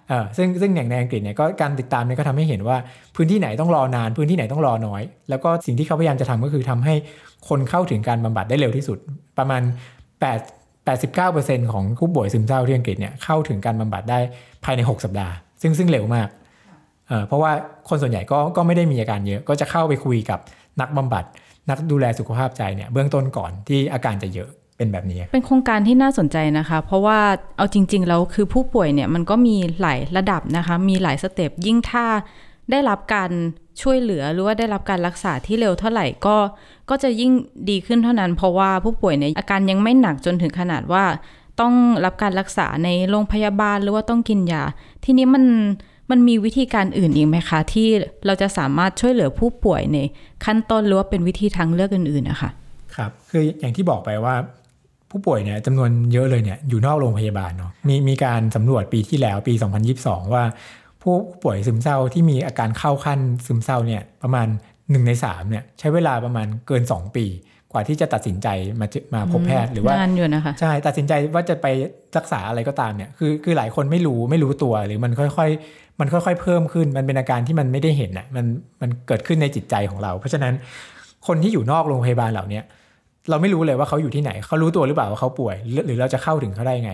[0.08, 2.76] เออซึ่งซึ่งอย่างในอังกฤษเนี่ยก็การติดตามเนี่ยก็ทำให้เห็นว่า
[3.16, 6.94] พื้นที่ไหนต้องรอนาน พื้นที่ไหนต้องรอน้อย แล้วก็สิ่งที่เขาพยายามจะทำก็คือทำให้
[7.48, 8.98] คนเข้าถึงการบำบัดได้เร็วที่สุด
[9.38, 9.62] ประมาณ
[10.18, 14.18] 8 89%ของผู้ป่วยซึมเศร้าที่อังกฤษเนี่ยเข้าถึงการบำบัดได้
[14.64, 16.28] ภายใน 6 สัปดาห์ ซึ่งซึ่งเร็วมาก
[17.08, 17.52] เเพราะว่า
[17.88, 20.38] คนส่วนใหญ่ก็ก็ไม่ได้มีอาการเยอะ ก็จะเข้าไปคุยกับ
[20.80, 21.24] นักบำบัด
[21.70, 27.18] นักดูแลสุขภาพใจเนี่ยเบื้องต้นก่อนที่อาการจะเยอะเป็นแบบนี้ เป็นโครงการที่น่าสนใจนะคะ เพราะว่า
[27.56, 32.04] เอาจริง ๆ แล้วคือผู้ป่วยเนี่ยมันก็มีหลายระดับนะคะ มีหลายสเต็ปยิ่งถ้า
[32.70, 33.30] ได้รับการ
[33.82, 36.36] ช่วยเหลือหรือว่าได้รับการรักษาที่เร็วเท่าไหร่ก็
[36.90, 37.32] ก็จะยิ่ง
[37.70, 41.04] ดีขึ้นเท่านั้น เพราะว่าผู้ป่วยเนี่ยอาการยังไม่หนักจนถึงขนาดว่า
[41.60, 44.62] ต้องรับการรักษาในโรงพยาบาลหรือว่าต้องกินยา
[45.04, 45.44] ทีนี้มัน
[46.10, 47.88] มันมีวิธีการอื่นอีกไหมคะ ที่
[48.26, 49.98] เราจะสามารถช่วยเหลือผู้ป่วยใน
[50.44, 52.50] ขั้นต้นหรือว่าเป็นวิธีทางเลือกอื่นๆนะคะ
[52.96, 54.34] ครับคืออย่างที่บอกไปว่า
[55.10, 59.54] ผู้ป่วยเนี่ยจำนวนเยอะเลยเนี่ยอยู่นอกโรงพยาบาลเนาะมีมีการสำรวจปีที่แล้วปี
[59.92, 60.42] 2022 ว่า
[61.02, 67.26] ผู้ป่วยซึมเศร้าที่มีอาการเข้าขั้นซึมเศร้าเนี่ยประมาณ1ใน3เนี่ยใช้เวลาประมาณเกิน 2 ปี
[67.72, 68.48] กว่าที่จะตัดสินใจ
[68.80, 71.66] มามาพบแพทย์หรือว่านานอยู่นะคะใช่ตัดสินใจว่าจะไป
[72.16, 78.46] รักษาอะไรก็ตามเนี่ยคือคือหลายคนไม่รู้ไม่รู้ตัวหรือมันค่อยๆ มันค่อยๆ เพิ่มขึ้นมันเป็นอาการที่มันไม่ได้เห็นอะมัน
[78.80, 80.54] มันเกิดขึ้นในจิตใจของเรา เพราะฉะนั้น
[81.26, 82.60] คนที่อยู่นอกโรงพยาบาลเหล่านี้
[83.30, 85.56] เราไม่รู้เลยว่าเขาอยู่ที่ไหน เขารู้ตัวหรือเปล่าว่าเขาป่วย
[85.86, 86.90] หรือเราจะเข้าถึงเขาได้ยังไง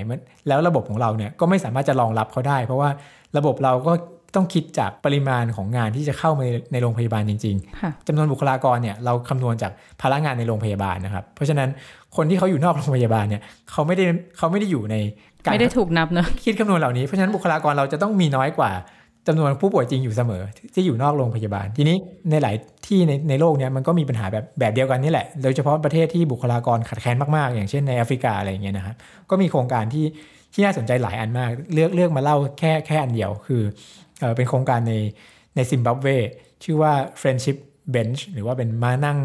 [0.49, 2.91] แล้วระบบของเราเนี่ยก็ไม่สามารถจะรองรับเขาได้ เพราะว่า
[3.37, 3.93] ระบบเราก็
[4.35, 11.69] ต้องคิดจากปริมาณของงานที่จะเข้ามาในโรงพยาบาลจริง ๆจำนวนบุคลากรเนี่ยเราคำนวณจากพลังงานในโรงพยาบาลนะครับ เพราะฉะนั้น
[12.17, 14.05] คนที่เขาอยู่นอกโรงพยาบาลเนี่ยเขาไม่ได้
[14.37, 14.97] เขาไม่ได้อยู่ใน
[15.45, 18.71] การไม่ได้ถูกนับเนอะคิดคำนวณเหล่านี้เพราะฉะนั้นบุคลากรเราจะต้องมีน้อยกว่า
[19.27, 20.43] จำนวนผู้ป่วยจริงอยู่เสมอ
[20.75, 21.97] ที่อยู่นอกโรงพยาบาล ทีนี้
[22.31, 28.95] ในหลายที่ในในโลกเนี้ยมันก็มีปัญหาแบบแบบเดียวกันนี่แหละ โดยเฉพาะประเทศที่บุคลากรขาดแคลนมากๆ อย่างเช่นในแอฟริกาอะไรอย่างเงี้ยนะครับ
[29.31, 30.07] ก็มีโครงการที่
[30.53, 33.63] ที่น่าสนใจหลายอันมาก เลือกเลือกมาเล่าแค่แค่อันเดียวคือ
[34.21, 34.95] เออเป็นโครงการใน
[35.57, 36.07] ในซิมบับเว
[36.65, 37.57] ชื่อว่า friendship
[37.95, 39.19] bench หรือว่าเป็นมานั่ง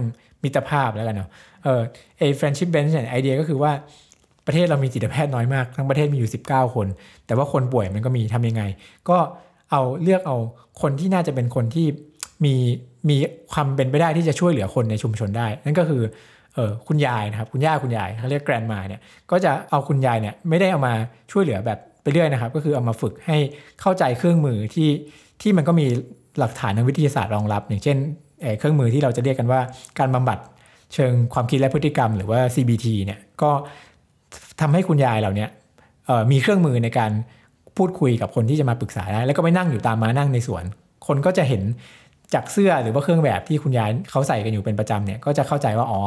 [0.44, 1.30] มิตรภาพแล้วกันเนาะ
[1.64, 1.82] เออ
[2.18, 3.72] ไอ friendship bench เนี่ยไอเดียก็คือว่า
[4.48, 6.88] ประเทศเรามีจิตแพทย์น้อยมาก ทั้งประเทศมีอยู่ 19 คน
[7.26, 8.64] แต่ว่าคนป่วยมันก็มีทำยังไง
[9.10, 9.18] ก็
[9.72, 10.38] เอาเลือกเอา
[10.82, 11.88] คนที่น่าจะเป็นคนที่
[12.46, 12.56] มี
[13.10, 13.18] มี
[13.54, 16.02] ความเป็นไปได้ที่จะช่วยเหลือคนในชุมชนได้ นั่นก็คือ
[16.56, 20.94] เออคุณยายนะครับคุณย่าคุณยายเขาเรียกแกรนมาเนี่ยก็จะเอาคุณยายเนี่ยไม่ได้เอามา
[21.32, 23.38] ช่วยเหลือแบบไปเรื่อยนะครับ ก็คือเอามาฝึกให้
[23.82, 24.90] เข้าใจเครื่องมือที่
[25.42, 25.86] ที่มันก็มี
[26.40, 27.98] หลักฐานทางวิทยาศาสตร์รองรับ อย่างเช่น
[28.60, 29.62] เครื่องมือที่เราจะเรียกกันว่า
[30.00, 30.40] การบำบัด
[30.94, 33.52] เชิงความคิดและพฤติกรรมหรือว่า CBT เนี่ยก็
[34.62, 35.48] ทำให้คุณยายเหล่านี้
[36.32, 37.12] มีเครื่องมือในการ
[37.78, 40.64] พูดคุยกับคนที่จะมาปรึกษาได้ แล้วก็ไปนั่งอยู่ตามมานั่งในสวน
[41.08, 41.62] คนก็จะเห็น
[42.34, 46.02] จากเสื้อหรือว่าเครื่องแบบที่คุณยายเขาใส่กันอยู่เป็นประจำเนี่ยก็จะเข้าใจว่าอ๋อ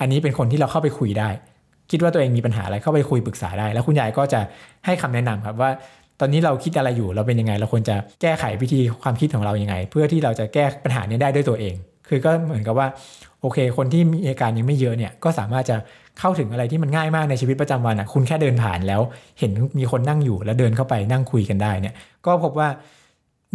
[0.00, 1.28] อันนี้เป็นคนที่เราเข้าไปคุยได้
[1.90, 4.40] คิดว่าตัวเองมีปัญหาอะไรเข้าไปคุยปรึกษาได้ แล้วคุณยายก็จะ
[4.86, 5.70] ให้คำแนะนำครับว่า
[6.20, 11.74] ตอนนี้เราคิดอะไรอยู่เราเป็นยังไง เราควรจะแก้ไขวิธีความคิดของเรายังไง เพื่อที่เราจะแก้ปัญหานี้ได้ด้วยตัวเอง
[12.08, 12.86] คือก็เหมือนกับว่า
[13.40, 15.76] โอเค คนที่มีอาการยังไม่เยอะเนี่ยก็สามารถจะ
[16.20, 19.00] เข้าถึงอะไรที่มันง่ายมากในชีวิตประจำวันอะคุณแค่เดินผ่านแล้ว
[19.38, 21.94] เห็นมีคนนั่งอยู่แล้วเดินเข้าไปนั่งคุยกันได้เนี่ย
[22.26, 22.68] ก็พบว่า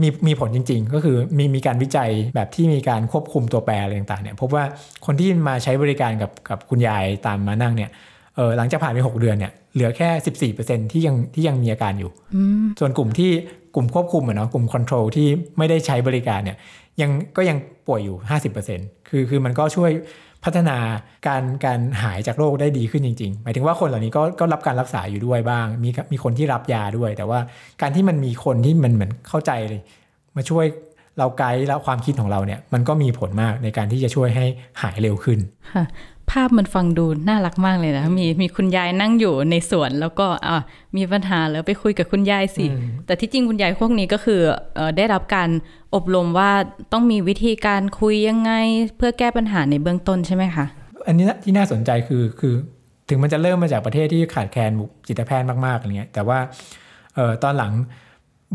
[0.01, 4.63] มีมีผลจริง ๆ ก็คือมีมีการวิจัยแบบที่มีการควบคุมตัวแปรอะไรต่างๆเนี่ยพบว่า
[5.06, 7.89] คนที่มาใช้บริการกับกับคุณยายตามมานั่งเนี่ย
[8.36, 10.10] เออหลังจากผ่านไป 6 เดือนเนี่ยเหลือแค่
[10.54, 12.12] 14%ที่ยังที่ยังมีอาการอยู่
[12.80, 13.32] ส่วนกลุ่มที่
[13.75, 16.58] กลุ่มควบคุมอะเนาะกลุ่มคอนโทรลที่ไม่ได้ใช้บริการเนี่ย
[17.01, 18.17] ยังก็ยังป่วยอยู่
[18.63, 19.91] 50%คือคือมันก็ช่วย
[20.45, 20.77] พัฒนา
[21.27, 27.39] การการหายจากโรคได้ดีขึ้นจริง ๆ หมายถึงว่าคนเหล่านี้ก็ก็รับการรักษาอยู่ด้วยบ้าง มีมีคนที่รับยาด้วย แต่ว่า
[27.81, 29.81] การที่มันมีคนที่มันเหมือนเข้าใจเลย
[30.36, 30.65] มาช่วย
[31.17, 34.45] เราไกด์แล้วความคิดของเราเนี่ย มันก็มีผลมากในการที่จะช่วยให้
[34.81, 35.39] หายเร็วขึ้น
[35.73, 35.84] ค่ะ
[36.31, 40.57] ภาพมันฟังดูน่ารักมากเลยนะ มีมีคุณยายนั่งอยู่ในสวน แล้วก็อ่า
[40.97, 42.65] มีปัญหาแล้วไปคุยกับคุณยายสิ
[43.05, 44.41] แต่ที่จริงคุณยายพวกนี้ก็คือ
[44.75, 45.49] เออได้รับการ
[45.95, 46.51] อบรมว่า
[46.93, 48.51] ต้องมีวิธีการคุยยังไง
[48.97, 50.65] เพื่อแก้ปัญหาในเบื้องต้นใช่ไหมคะ
[51.07, 52.53] อันนี้ที่น่าสนใจคือคือ
[53.09, 54.71] ถึงมันจะเริ่มมาจากประเทศที่ขาดแคลน
[55.07, 56.39] จิตแพทย์มากๆอะไรเงี้ยแต่ว่า
[57.15, 57.71] เออตอนหลัง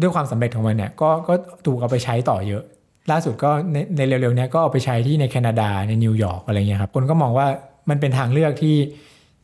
[0.01, 1.35] ด้วยความสำเร็จของมันเนี่ยก็ก็
[1.67, 2.63] ถูกเอาไปใช้ต่อเยอะ
[3.13, 7.47] ล่าสุดก็ในในเร็วๆเนี้ก็เอาไปใช้ที่ในแคนาดาในนิวยอร์กอะไรเงี้ยครับคนก็มองว่า
[7.91, 8.77] มันเป็นทางเลือกที่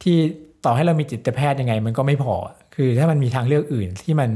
[0.03, 0.17] ที่
[0.65, 2.35] ต่อให้เรามีจิตแพทย์ยังไง มันก็ไม่พอ
[2.75, 4.31] คือถ้ามันมีทางเลือกอื่นที่มัน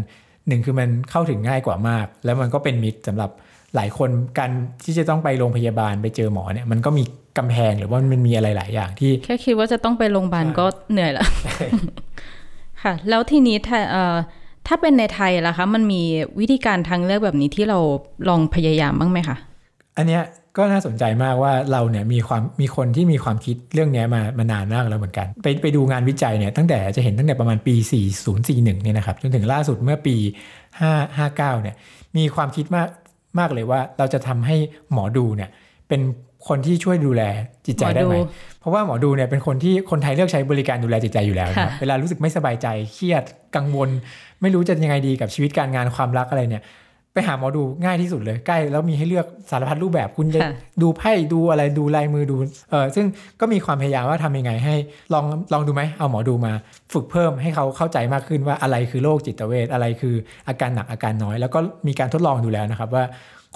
[0.48, 3.30] หนึ่งคือมันเข้าถึงง่ายกว่ามาก แล้วมันก็เป็นมิตรสำหรับ
[3.74, 4.50] หลายคนการ
[4.84, 7.04] ที่จะต้องไปโรงพยาบาลไปเจอหมอเนี่ยมันก็มี
[7.38, 11.26] กำแพงหรือว่ามันมีอะไรหลายอย่างที่ แค่คิดว่าจะต้องไปโรงพยาบาลก็เหนื่อยแล้ว
[12.82, 14.16] ค่ะ แล้วทีนี้ถ้าเอ่อ
[14.72, 16.02] ถ้าเป็นในไทยล่ะคะ มันมี
[16.40, 17.78] วิธีการทางเลือกแบบนี้ที่เรา
[18.28, 19.36] ลองพยายามบ้างไหมคะ
[19.96, 20.22] อันเนี้ย
[20.56, 27.74] ก็น่าสนใจมากว่าเราเนี่ยมีความมีคนที่มีความคิดเรื่องนี้มามานานมากแล้วเหมือนกัน ไปไปดูงานวิจัยเนี่ยตั้งแต่จะเห็นตั้งแต่ประมาณปี
[28.28, 30.16] 4041เนี่ยนะครับจนถึงล่าสุดเมื่อปี
[30.88, 31.74] 559เนี่ย
[32.16, 32.88] มีความคิดมาก
[33.38, 34.56] มากเลยว่าเราจะทำให้
[34.92, 35.50] หมอดูเนี่ย
[35.88, 36.00] เป็น
[36.48, 37.22] คนที่ช่วยดูแล
[37.66, 43.24] จิตใจได้ไหมหมอดูเพราะว่าหมอดูเนี่ยเป็นคนที่คนไทยเลือกใช้บริการดูแลจิตใจอยู่แล้วนะครับค่ะเวลารู้สึกไม่สบายใจเครียด
[43.56, 43.88] กังวล
[44.40, 46.64] ไม่รู้จะยังไงดีกับชีวิตการงานความรักอะไรเนี่ย
[47.14, 52.36] ไปหาหมอดูง่ายที่สุดเลยใกล้แล้วมีให้เลือกสารพัดรูปแบบคุณจะค่ะดูไพ่ดูอะไรดูลายมือดู
[52.70, 53.06] เออซึ่ง
[53.40, 54.74] ก็มีความพยายามว่าทำยังไงให้
[55.12, 56.52] ลองลองดูไหมเอาหมอดูมา
[56.92, 60.14] ฝึกเพิ่มให้เขาเข้าใจมากขึ้นว่าอะไรคือโรคจิตเวชอะไรคือ
[60.48, 63.04] อาการหนักอาการน้อย แล้วก็มีการทดลองดูแล้วนะครับว่า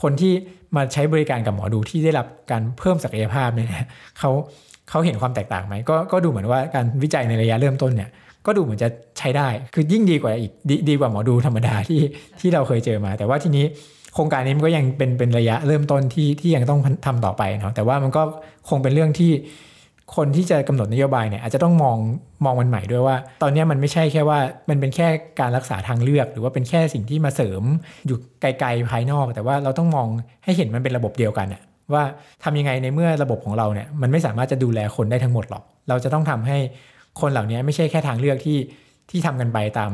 [0.02, 0.32] คนที่
[0.76, 3.68] มาใช้บริการกับหมอดูที่ได้รับการเพิ่มศักยภาพเนี่ย
[4.18, 4.30] เขา
[4.90, 8.10] เขาเห็นความแตกต่างไหมก็ก็ดูเหมือนว่าการวิจัยในระยะเริ่มต้นเนี่ย
[8.46, 12.00] ก็ดูเหมือนจะใช้ได้ คือยิ่งดีกว่าอีกดดีกว่าหมอดูธรรมดาที่
[12.40, 13.64] ที่เราเคยเจอมา แต่ว่าทีนี้
[14.14, 18.22] โครงการนี้มันก็ยังเป็นเป็นระยะเริ่มต้นที่ที่ยังต้องทำต่อไปเนาะแต่ว่ามันก็
[18.68, 19.30] คงเป็นเรื่องที่
[20.16, 21.98] คนที่จะกำหนดนโยบายเนี่ยอาจจะต้องมอง
[22.44, 24.38] มองมันใหม่ด้วยว่า ตอนนี้มันไม่ใช่แค่ว่า
[24.70, 25.08] มันเป็นแค่
[25.40, 27.62] การรักษาทางเลือก หรือว่าเป็นแค่สิ่งที่มาเสริม
[28.06, 30.08] อยู่ไกลๆภายนอก แต่ว่าเราต้องมอง
[30.44, 32.02] ให้เห็นมันเป็นระบบเดียวกันอะว่า
[32.44, 36.58] ทำยังไงในเมื่อระบบของเราเนี่ยมันไม่สามารถจะดูแลคนได้ทั้งหมดหรอก เราจะต้องทำให้
[37.20, 38.58] คนเหล่านี้ไม่ใช่แค่ทางเลือกที่
[39.10, 39.92] ที่ทำกันไปตาม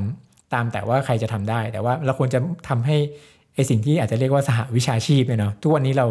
[0.55, 2.97] ตามแต่ว่าใครจะทำได้ แต่ว่าเราควรจะทำให้
[3.55, 6.07] ไอสิ่งที่อาจจะเรียกว่าสหวิชาชีพเนี่ยเนาะทุกวันนี้เรา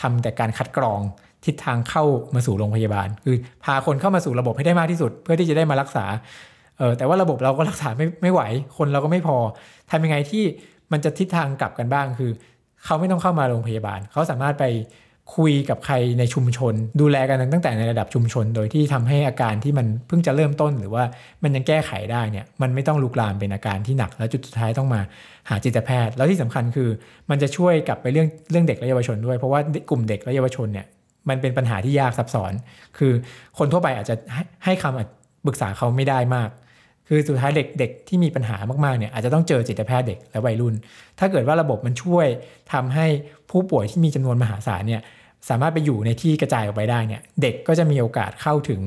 [0.00, 1.00] ทำแต่การคัดกรอง
[1.46, 2.04] ทิศทางเข้า
[2.34, 6.04] มาสู่โรงพยาบาล คือพาคนเข้ามาสู่ระบบให้ได้มากที่สุด เพื่อที่จะได้มารักษา
[6.78, 8.42] เออแต่ว่าระบบเราก็รักษาไม่ไม่ไหว
[8.76, 9.36] คนเราก็ไม่พอ
[9.90, 10.44] ทำยังไงที่
[10.92, 12.30] มันจะทิศทางกลับกันบ้างคือ
[12.84, 14.66] เขาไม่ต้องเข้ามาโรงพยาบาล เขาสามารถไป
[15.36, 21.04] คุยกับใครในชุมชน ดูแลกันตั้งแต่ในระดับชุมชน โดยที่ทำให้อาการที่มันเพิ่งจะเริ่มต้น หรือว่า
[21.42, 25.00] มันยังแก้ไขได้เนี่ยมันไม่ต้องลุกลามเป็นอาการที่หนัก แล้วจุดสุดท้ายต้องมา
[25.48, 26.88] หาจิตแพทย์ แล้วที่สำคัญคือ
[27.30, 30.86] มันจะช่วยกลับไปเรื่องเรื่องเด็กและเยาวชนด้วย เพราะว่ากลุ่มเด็กและเยาวชนเนี่ย
[31.28, 32.52] มันเป็นปัญหาที่ยากซับซ้อน
[32.98, 33.12] คือ
[33.58, 36.50] คนทั่วไปอาจจะให้ให้คำปรึกษาเขาไม่ได้มาก
[37.08, 40.74] คือสุดท้ายเด็กเด็กที่มีปัญหามากๆเนี่ยอาจจะต้องเจอจิตแพทย์เด็กและวัยรุ่น
[41.18, 42.26] ถ้าเกิดว่าระบบมันช่วย
[42.72, 43.06] ทำให้
[43.50, 45.02] ผู้ป่วยที่มีจำนวนมหาศาลเนี่ย
[45.48, 48.80] สามารถไปอยู่ในที่กระจายออกไปได้เนี่ยเด็กก็จะมีโอกาสเข้าถึง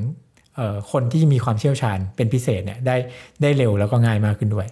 [0.56, 2.96] เอ่อคนที่มีความเชี่ยวชาญเป็นพิเศษเนี่ยได้
[3.42, 4.66] ได้เร็วแล้วก็ง่ายมากขึ้นด้วย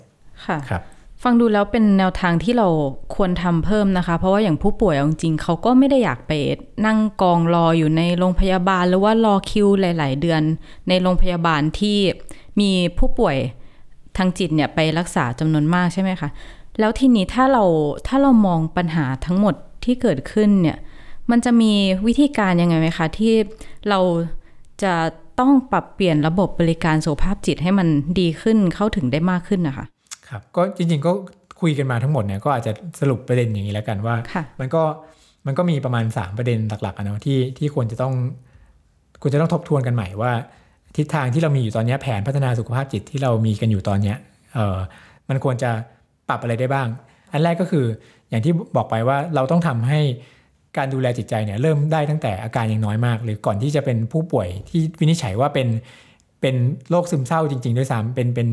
[0.46, 0.83] ค่ะครับ
[1.22, 2.68] ฟังดูแล้วเป็นแนวทางที่เรา
[3.14, 6.33] ควรทำเพิ่มนะคะ เพราะว่าอย่างผู้ป่วยจริงๆเขาก็ไม่ได้อยากไป
[6.87, 10.42] นั่งกองรออยู่ในโรงพยาบาล หรือว่ารอคิวหลาย ๆ เดือน
[10.88, 11.98] ในโรงพยาบาลที่
[12.61, 13.37] มีผู้ป่วย
[14.16, 16.29] ทางจิตเนี่ยไปรักษาจำนวนมากใช่ไหมคะ
[16.79, 17.64] แล้วทีนี้ถ้าเรา
[18.07, 20.79] ถ้าเรามองปัญหาทั้งหมดที่เกิดขึ้นเนี่ย
[21.31, 21.72] มันจะมี
[22.07, 23.35] วิธีการยังไงไหมคะ ที่
[23.88, 24.00] เรา
[24.83, 24.94] จะ
[25.40, 29.87] ต้องปรับเปลี่ยนระบบบริการสุขภาพจิตให้มันดีขึ้นเข้าถึงได้มากขึ้นนะคะ
[30.30, 31.12] ครับก็จริงๆก็
[31.60, 34.82] คุยกันมาทั้งหมดเนี่ยก็อาจจะสรุปประเด็นอย่างนี้แล้วกันว่าค่ะมันก็
[35.46, 38.14] มันก็มีประมาณ 3 ประเด็นหลักๆอะเนาะที่ที่ควรจะต้อง
[39.22, 40.32] ควรจะต้องทบทวนกันใหม่ว่า
[40.96, 44.16] ทิศทางที่เรามีอยู่ตอนเนี้ยแผนพัฒนาสุขภาพจิตที่เรามีกันอยู่ตอนเนี้ย
[44.54, 44.78] เออ
[45.28, 45.70] มันควรจะ
[46.28, 46.88] ปรับอะไรได้บ้าง
[47.32, 47.86] อันแรกก็คือ
[48.30, 50.00] อย่างที่บอกไปว่าเราต้องทำให้
[50.76, 55.68] การดูแลจิตใจเนี่ยเริ่มได้ตั้งแต่อาการยังน้อยมาก หรือก่อนที่จะเป็นผู้ป่วยที่วินิจฉัยว่าเป็น
[56.40, 56.57] เป็น
[56.90, 58.49] โรคซึมเศร้าจริง ๆ ด้วยซ้ำเป็นเป็น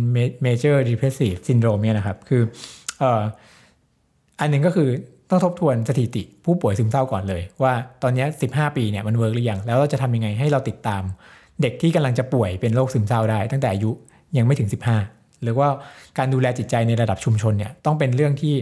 [0.46, 2.41] major depressive syndrome เนี่ยนะครับ คือ
[3.02, 3.04] อ
[4.39, 4.89] อันหนึ่งก็คือ
[5.30, 11.04] ต้องทบทวนสถิติผู้ป่วยซึมเศร้าก่อนเลย ว่าตอนนี้ 15 ปีเนี่ยมันเวิร์กหรือยัง แล้วเราจะทำยังไงให้เราติดตาม
[11.62, 13.91] เด็กที่กำลังจะป่วยเป็นโรคซึมเศร้าได้ ตั้งแต่อายุ
[14.38, 14.69] ยังไม่ถึง
[15.06, 15.67] 15 หรือว่า
[16.17, 18.56] การดูแลจิตใจในระดับชุมชนเนี่ยต้องเป็นเรื่องที่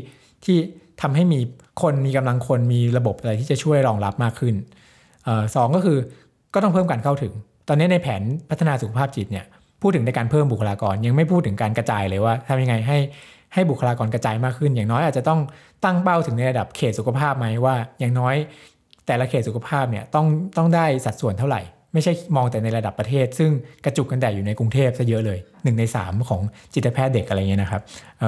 [0.45, 0.57] ที่
[1.01, 1.39] ทำให้มี
[1.81, 4.55] คนมีกำลังคนมีระบบอะไรที่จะช่วยรองรับมากขึ้น
[5.27, 5.97] อสองก็คือ
[6.53, 7.33] ก็ต้องเพิ่มการเข้าถึง
[7.71, 9.45] อนนี้ในแผนพัฒนาสุขภาพจิตเนี่ย
[9.81, 12.97] พูดถึงในการเพิ่มบุคลากร ยังไม่พูดถึงการกระจายเลยว่าทำยังไงให้
[13.53, 15.39] ให้บุคลากรกระจายมากขึ้น อย่างน้อยอาจจะต้อง
[15.83, 18.35] ตั้งเป้าถึงในระดับเขตสุขภาพไหมว่า อย่างน้อย
[19.07, 20.25] แต่ละเขตสุขภาพเนี่ยต้อง
[20.57, 21.61] ต้องได้สัดส่วนเท่าไหร่
[21.93, 23.51] ไม่ใช่มองแต่ในระดับประเทศ ซึ่ง
[23.85, 26.41] กระจุกกันแต่อยู่ในกรุงเทพซะเยอะเลย 1 ใน 3 ของ
[26.73, 27.81] จิตแพทย์เด็กอะไรเงี้ยนะครับ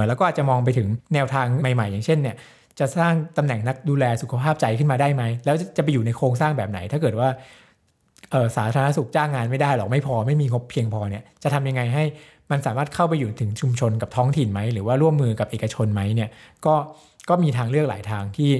[0.07, 2.35] แล้วก็อาจจะมองไปถึงแนวทางใหม่ ๆ อย่างเช่นเนี่ย
[2.79, 7.29] จะสร้างตำแหน่งนักดูแลสุขภาพใจขึ้นมาได้ไหมแล้วจะไปอยู่ในโครงสร้างแบบไหน ถ้าเกิดว่า
[8.55, 12.03] สาธารณสุขจ้างงานไม่ได้หรอกไม่พอไม่มีงบเพียงพอเนี่ยจะทำยังไงให้
[12.51, 16.29] มันสามารถเข้าไปอยู่ถึงชุมชนกับท้องถิ่นไหมหรือว่าร่วมมือกับเอกชนไหมเนี่ย
[16.65, 16.75] ก็
[17.29, 18.51] ก็มีทางเลือกหลายทางที่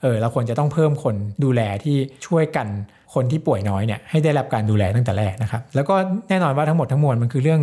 [0.00, 2.68] เออเราควรจะต้องเพิ่มคนดูแลที่ช่วยกัน
[3.14, 5.94] คนที่ป่วยน้อยเนี่ยให้ได้รับการดูแลตั้งแต่แรกนะครับ แล้วก็
[6.28, 7.60] แน่นอนว่าทั้งหมดทั้งมวลมันคือเรื่อง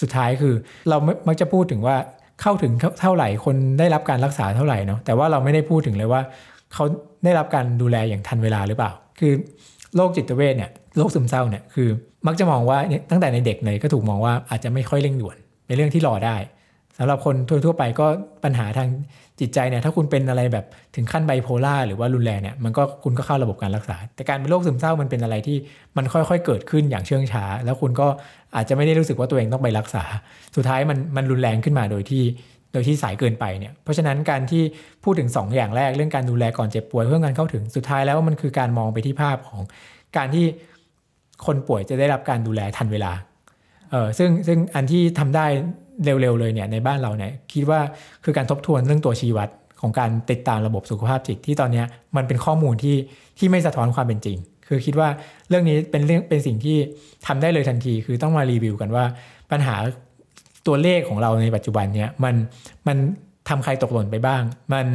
[0.00, 0.54] สุดท้ายคือ
[0.90, 0.98] เรา
[1.28, 1.96] มักจะพูดถึงว่า
[2.42, 6.20] เข้าถึงเท่าไหร่คนได้รับการรักษาเท่าไหร่เนาะแต่ว่าเราไม่ได้พูดถึงเลยว่า
[6.74, 6.84] เขา
[7.24, 9.32] ได้รับการดูแลอย่างทันเวลาหรือเปล่า คือ
[9.96, 11.88] โรคจิตเวชเนี่ย โรคซึมเศร้าเนี่ยคือ
[12.26, 12.78] มักจะมองว่า
[13.10, 16.36] ตั้งแต่ในเด็กเลยก็ถูกมองว่าอาจจะไม่ค่อยเร่งด่วนเป็นเรื่องที่รอได้
[16.98, 18.06] สำหรับคนทั่วๆไปก็
[18.44, 18.88] ปัญหาทาง
[19.40, 20.64] จิตใจเนี่ยถ้าคุณเป็นอะไรแบบ
[20.96, 25.56] ถึงขั้นไบโพล่าหรือว่ารุนแรงเนี่ยมันก็คุณก็เข้าระบบการรักษา แต่การเป็นโรคซึมเศร้ามันเป็นอะไรที่
[25.96, 28.06] มันค่อยๆเกิดขึ้นอย่างเชื่องช้า แล้วคุณก็
[28.56, 30.04] อาจจะไม่ได้รู้สึกว่าตัวเองต้องไปรักษา
[30.56, 32.22] สุดท้ายมันมันรุนแรงขึ้นมาโดยที่
[32.72, 34.62] โดยที่สายเกินไปเนี่ย เพราะฉะนั้นการที่
[35.04, 39.60] พูดถึง 2 อย่างแรกเรื่องการดูแลก่อนเจ็บป่วยเพื่อการเข้าถึงสุดท้ายแล้วมันคือการมองไปที่ภาพของ
[40.16, 40.44] การที่
[41.46, 43.12] คนป่วยจะได้รับการดูแลทันเวลา
[43.90, 45.46] เออซึ่งซึ่งอันที่ทำได้
[46.04, 47.80] เร็วๆเลยเนี่ยในบ้านเราเนี่ยคิดว่า
[48.24, 49.48] คือการทบทวนเรื่องตัวชี้วัด
[49.80, 51.84] ของการติดตามระบบสุขภาพจิตที่ตอนนี้
[52.16, 52.96] มันเป็นข้อมูลที่
[53.38, 55.08] ที่ไม่สะท้อนความเป็นจริง คือคิดว่า
[55.48, 56.76] เรื่องนี้เป็นเรื่องเป็นสิ่งที่
[57.26, 59.04] ทำได้เลยทันที คือต้องมารีวิวกันว่า
[59.50, 59.76] ปัญหา
[60.66, 62.34] ตัวเลขของเราในปัจจุบันเนี่ยมัน
[62.86, 62.96] มัน
[63.48, 64.86] ทำใครตกหล่นไปบ้าง มัน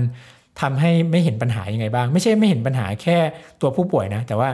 [0.61, 3.17] ทำให้ไม่เห็นปัญหายังไงบ้าง ไม่ใช่ไม่เห็นปัญหาแค่
[3.61, 4.49] ตัวผู้ป่วยนะ แต่ว่า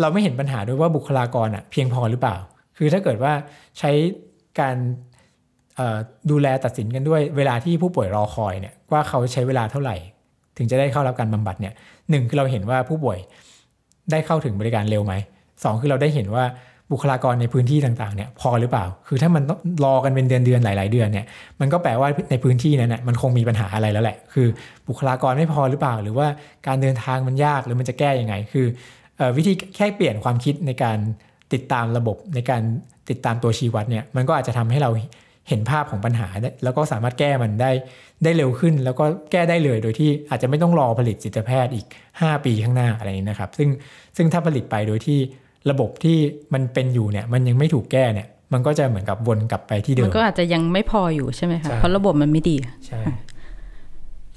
[0.00, 2.36] เราไม่เห็นปัญหาด้วยว่าบุคลากรอะเพียงพอหรือเปล่า
[2.76, 3.32] คือถ้าเกิดว่า
[3.78, 3.90] ใช้
[4.60, 4.76] การ
[6.30, 9.96] ดูแลตัดสินกันด้วยเวลาที่ผู้ป่วยรอคอยเนี่ยว่าเขาใช้เวลาเท่าไหร่
[10.56, 11.74] ถึงจะได้เข้ารับการบำบัดเนี่ย
[12.10, 13.18] หนึ่งคือเราเห็นว่าผู้ป่วย
[14.10, 15.14] ได้เข้าถึงบริการเร็วไหม
[15.64, 16.44] สองคือเราได้เห็นว่า
[16.92, 21.26] บุคลากรในพื้นที่ต่างๆเนี่ยพอหรือเปล่า คือถ้ามันต้องรอกันเป็นเดือนเดือนหลายๆเดือนเนี่ย
[21.60, 24.46] มันก็แปลว่าในพื้นที่นั้นน่ยมันคงมีปัญหาอะไรแล้วแหละ คือ
[24.88, 26.26] บุคลากรไม่พอหรือเปล่า หรือว่า
[26.66, 28.66] การเดินทางมันยากหรือมันจะแก้ยังไง คือ
[29.36, 30.98] วิธีแค่เปลี่ยนความคิดในการ
[31.52, 32.62] ติดตามระบบในการ
[33.10, 34.90] ติดตามตัวชี้วัดเนี่ยมันก็อาจจะทำให้เรา
[35.48, 36.28] เห็นภาพของปัญหา
[36.64, 37.70] แล้วก็สามารถแก้มันได้
[38.24, 43.68] ได้เร็วขึ้น แล้วก็แก้ได้เลยโดยที่อาจจะไม่ต้องรอผลิตจิตแพทย์อีก 5 ปีข้างหน้าอะไรนี้นะครับ ซึ่ง
[44.16, 45.18] ซึ่งถ้าผลิตไปโดยที่
[45.70, 46.18] ระบบที่
[46.54, 53.00] มันเป็นอยู่เนี่ยมันยังไม่ถูกแก้เนี่ยมันก็จะเหมือนกับวนกลับไปที่เดิมมันก็อาจจะยังไม่พออยู่ใช่ไหมคะเพราะระบบมันไม่ดีใช่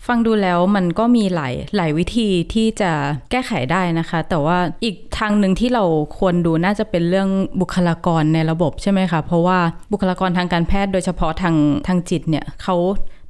[0.08, 2.92] ฟังดูแล้วมันก็มีหลายหลายวิธีที่จะ
[3.32, 5.84] แก้ไขได้นะคะ แต่ว่าอีกทางหนึ่งที่เรา
[6.18, 7.30] ควรดูน่าจะเป็นเรื่อง
[7.62, 9.60] บุคลากรในระบบใช่ไหมคะ เพราะว่า
[9.92, 11.56] บุคลากรทางการแพทย์โดยเฉพาะทาง
[11.88, 12.76] ทางจิตเนี่ยเขา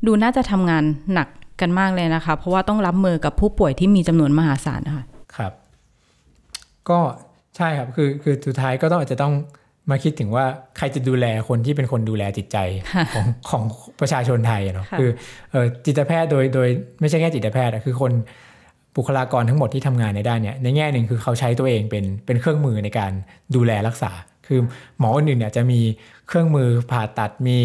[0.06, 1.28] ดูน่าจะทำงานหนัก
[1.62, 5.06] กันมากเลยนะคะ เพราะว่าต้องรับมือกับผู้ป่วยที่มีจำนวนมหาศาลนะคะ
[5.36, 5.54] ครับ
[6.90, 7.00] ก็
[7.58, 9.34] ใช่ครับคือคือสุดท้ายก็ต้องอาจจะต้อง
[9.92, 10.46] มาคิดถึงว่า
[10.78, 12.58] ใครจะดูแลคนที่เป็นคนดูแลจิตใจ
[13.14, 13.64] ของของ
[14.00, 15.10] ประชาชนไทยเนาะคือ
[15.86, 18.12] จิตแพทย์โดยโดยไม่ใช่แค่จิตแพทย์คือคน
[18.96, 23.12] บุคลากรทั้งหมดที่ทำงานในด้านเนี้ยในแง่หนึ่งคือเขาใช้ตัวเองเป็นเป็นเครื่องมือในการ
[23.56, 24.12] ดูแลรักษา
[24.48, 24.60] คือ
[25.00, 25.80] หมออื่นเนี่ยจะมี
[26.28, 27.58] เครื่องมือผ่าตัดมี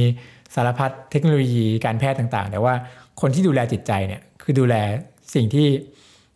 [0.54, 2.74] สารพัดเทคโนโลยีการแพทย์ต่างๆ แต่ว่า
[3.20, 4.74] คนที่ดูแลจิตใจเนี่ยคือดูแล
[5.34, 5.66] สิ่งที่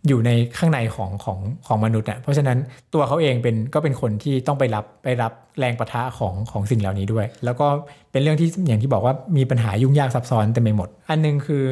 [0.09, 2.59] อยู่ในข้างในของของของมนุษย์อะเพราะฉะนั้น
[2.95, 7.67] ตัวเขาเองเป็นก็เป็นคนที่ต้องไปรับไปรับแรงประทะของของสิ่งเหล่านี้ด้วย แล้วก็
[8.13, 11.65] เป็นเรื่องที่อย่างที่บอกว่ามีปัญหายุ่งยากซับซ้อนเต็มไปหมด อันนึงคือ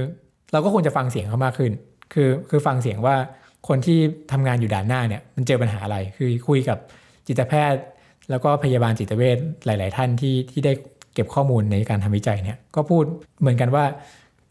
[0.52, 1.72] เราก็ควรจะฟังเสียงเขามากขึ้น
[2.12, 3.16] คือคือฟังเสียงว่า
[3.68, 3.98] คนที่
[4.32, 6.78] ทำงานอยู่ด่านหน้าเนี่ยมันเจอปัญหาอะไร คือคุยกับ
[7.26, 7.82] จิตแพทย์
[8.30, 10.72] แล้วก็พยาบาลจิตเวชหลาย ๆ ท่านที่ที่ได้
[11.14, 13.04] เก็บข้อมูลในการทำวิจัยเนี่ยก็พูด
[13.40, 13.84] เหมือนกันว่า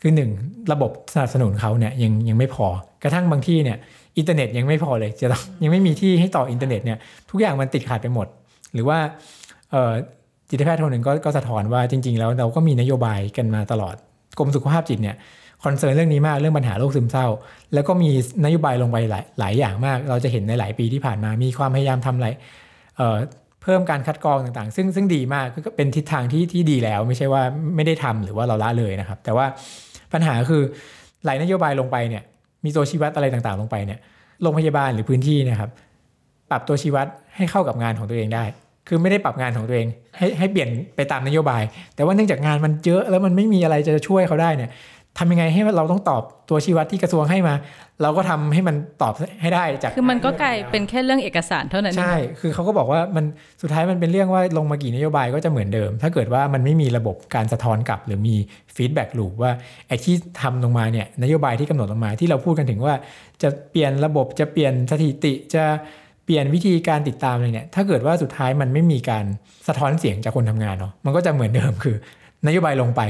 [0.01, 0.29] คือหนึ่ง
[0.71, 2.67] ระบบสนับสนุนเขาเนี่ยยังยังไม่พอ
[3.03, 3.77] กระทั่งบางที่เนี่ย
[4.17, 6.97] อินเทอร์เน็ตยังไม่พอเลยจะต้องยังไม่มีที่ให้ต่ออินเทอร์เน็ตเนี่ย
[7.29, 8.27] ทุกอย่างมันติดขัดไปหมด
[8.73, 8.97] หรือว่า
[10.49, 13.95] จิตแพทย์คนหนึ่งก็ก็สะท้อนว่าจริง ๆ แล้วเราก็มีนโยบายกันมาตลอด
[14.37, 15.15] กรมสุขภาพจิตเนี่ย
[15.63, 17.27] concern เรื่องนี้มากเรื่องปัญหาโรคซึมเศร้า
[17.73, 18.09] แล้วก็มี
[18.45, 22.29] นโยบายลงไปหลายหลายอย่างมาก เราจะเห็นในหลายปีที่ผ่านมามีความพยายามทำอะไร
[23.61, 27.41] เพิ่มการคัดกรองต่างๆ ซึ่งซึ่งดีมากก็เป็นทิศทางที่ที่ดีแล้ว ไม่ใช่ว่า
[27.75, 29.45] ไม่ได้ทำหรือว่าเราละเลยนะครับ แต่ว่า
[30.13, 30.61] ปัญหาคือ
[31.25, 32.23] หลายนโยบายลงไปเนี่ย
[32.65, 33.99] มีตัวชี้วัดอะไรต่างๆ ลงไปเนี่ย
[34.41, 35.69] โรงพยาบาลหรือพื้นที่นะครับ
[36.51, 38.43] ปรับตัวชี้วัดให้เข้ากับงานของตัวเองได้
[38.87, 41.63] คือไม่ได้ปรับงานของตัวเอง ให้ให้เปลี่ยนไปตามนโยบาย
[41.95, 44.69] แต่ว่าเนื่องจากงานมันเยอะแล้วมันไม่มีอะไรจะช่วยเขาได้เนี่ย
[45.17, 47.53] ทำยังไงให้เราต้องตอบตัวชี้วัดที่กระทรวงให้มา
[48.01, 53.25] เราก็ทำให้มันตอบให้ได้จากคือมันก็กลายเป็นแค่เรื่องเอกสารเท่านั้นเองใช่คือเขาก็บอกว่ามัน
[53.61, 58.35] สุดท้ายมันเป็นเรื่องว่าลงมากี่นโยบายก็จะเหมือนเดิม ถ้าเกิดว่ามันไม่มีระบบการสะท้อนกลับ หรือมี
[58.75, 59.51] feedback loop ว่า
[59.87, 62.93] ไอ้ที่ทำลงมาเนี่ยนโยบายที่กำหนดลงมาที่เราพูดกันถึงว่า
[63.41, 65.63] จะเปลี่ยนระบบจะเปลี่ยนสถิติจะ
[66.25, 69.25] เปลี่ยนวิธีการติดตามอะไรเนี่ยถ้าเกิดว่าสุดท้ายมันไม่มีการ
[69.67, 71.95] สะท้อนเสียงจากคนทำงานเนาะมันก็จะเหมือนเดิมคือ
[72.47, 73.01] นโยบายลงไป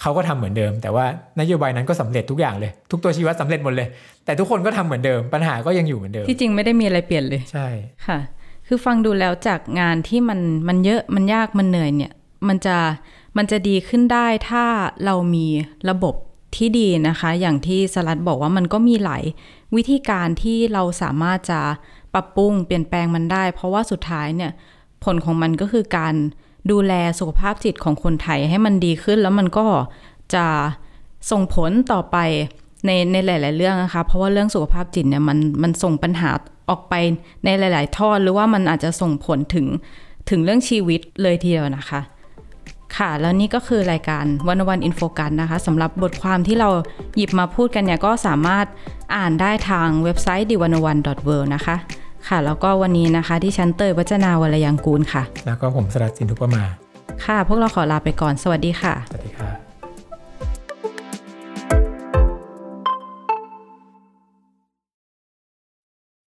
[0.00, 1.04] เขาก็ทำเหมือนเดิม แต่ว่า
[1.40, 3.88] นโยบายนั้นก็สำเร็จทุกอย่างเลย ทุกตัวชี้วัดสำเร็จหมดเลย
[4.24, 7.68] แต่ทุกคนก็ทำเหมือนเดิม ปัญหาก็ยังอยู่เหมือนเดิมที่จริงไม่ได้มีอะไรเปลี่ยนเลยใช่
[8.06, 8.18] ค่ะ
[8.66, 12.12] คือฟังดูแล้วจากงานที่มันมันเยอะมันยากมันเหนื่อยเนี่ย
[12.48, 12.76] มันจะ
[13.36, 14.64] มันจะดีขึ้นได้ถ้า
[15.04, 15.46] เรามี
[15.90, 16.14] ระบบ
[16.56, 19.24] ที่ดีนะคะ อย่างที่สลัดบอกว่ามันก็มีหลาย
[19.76, 21.60] วิธีการที่เราสามารถจะ
[22.14, 24.50] ปรับปรุงเปลี่ยนแปลงมันได้ เพราะว่าสุดท้ายเนี่ย
[25.04, 26.14] ผลของมันก็คือการ
[26.70, 29.66] ดูแลสุขภาพจิตของคนไทยให้มันดีขึ้น แล้วมันก็
[30.34, 30.46] จะ
[31.30, 32.16] ส่งผลต่อไป
[32.86, 36.30] ในในหลาย ๆ เรื่องนะคะ เพราะว่าเรื่องสุขภาพจิตเนี่ยมันมันส่งปัญหา
[36.70, 36.94] ออกไป
[37.44, 39.66] ในหลาย ๆ ทอดหรือว่ามันอาจจะส่งผลถึง
[40.30, 42.00] ถึงเรื่องชีวิตเลยทีเดียวนะคะ
[42.96, 46.68] ค่ะ แล้วนี่ก็คือรายการวันวันอินโฟกันนะคะสำหรับบทความที่เรา
[47.16, 48.66] หยิบมาพูดกันเนี่ยก็สามารถ
[49.16, 51.76] อ่านได้ทางเว็บไซต์ d ิวันวัน w o r l d นะคะ
[52.28, 56.64] ค่ะ แล้วก็วันนี้นะคะที่ฉันเตยวัจนาวรยังกูลค่ะ แล้วก็ผมสรัตสินทุปมา
[57.24, 59.69] ค่ะ พวกเราขอลาไปก่อนสวัสดีค่ะ สวัสดีครับ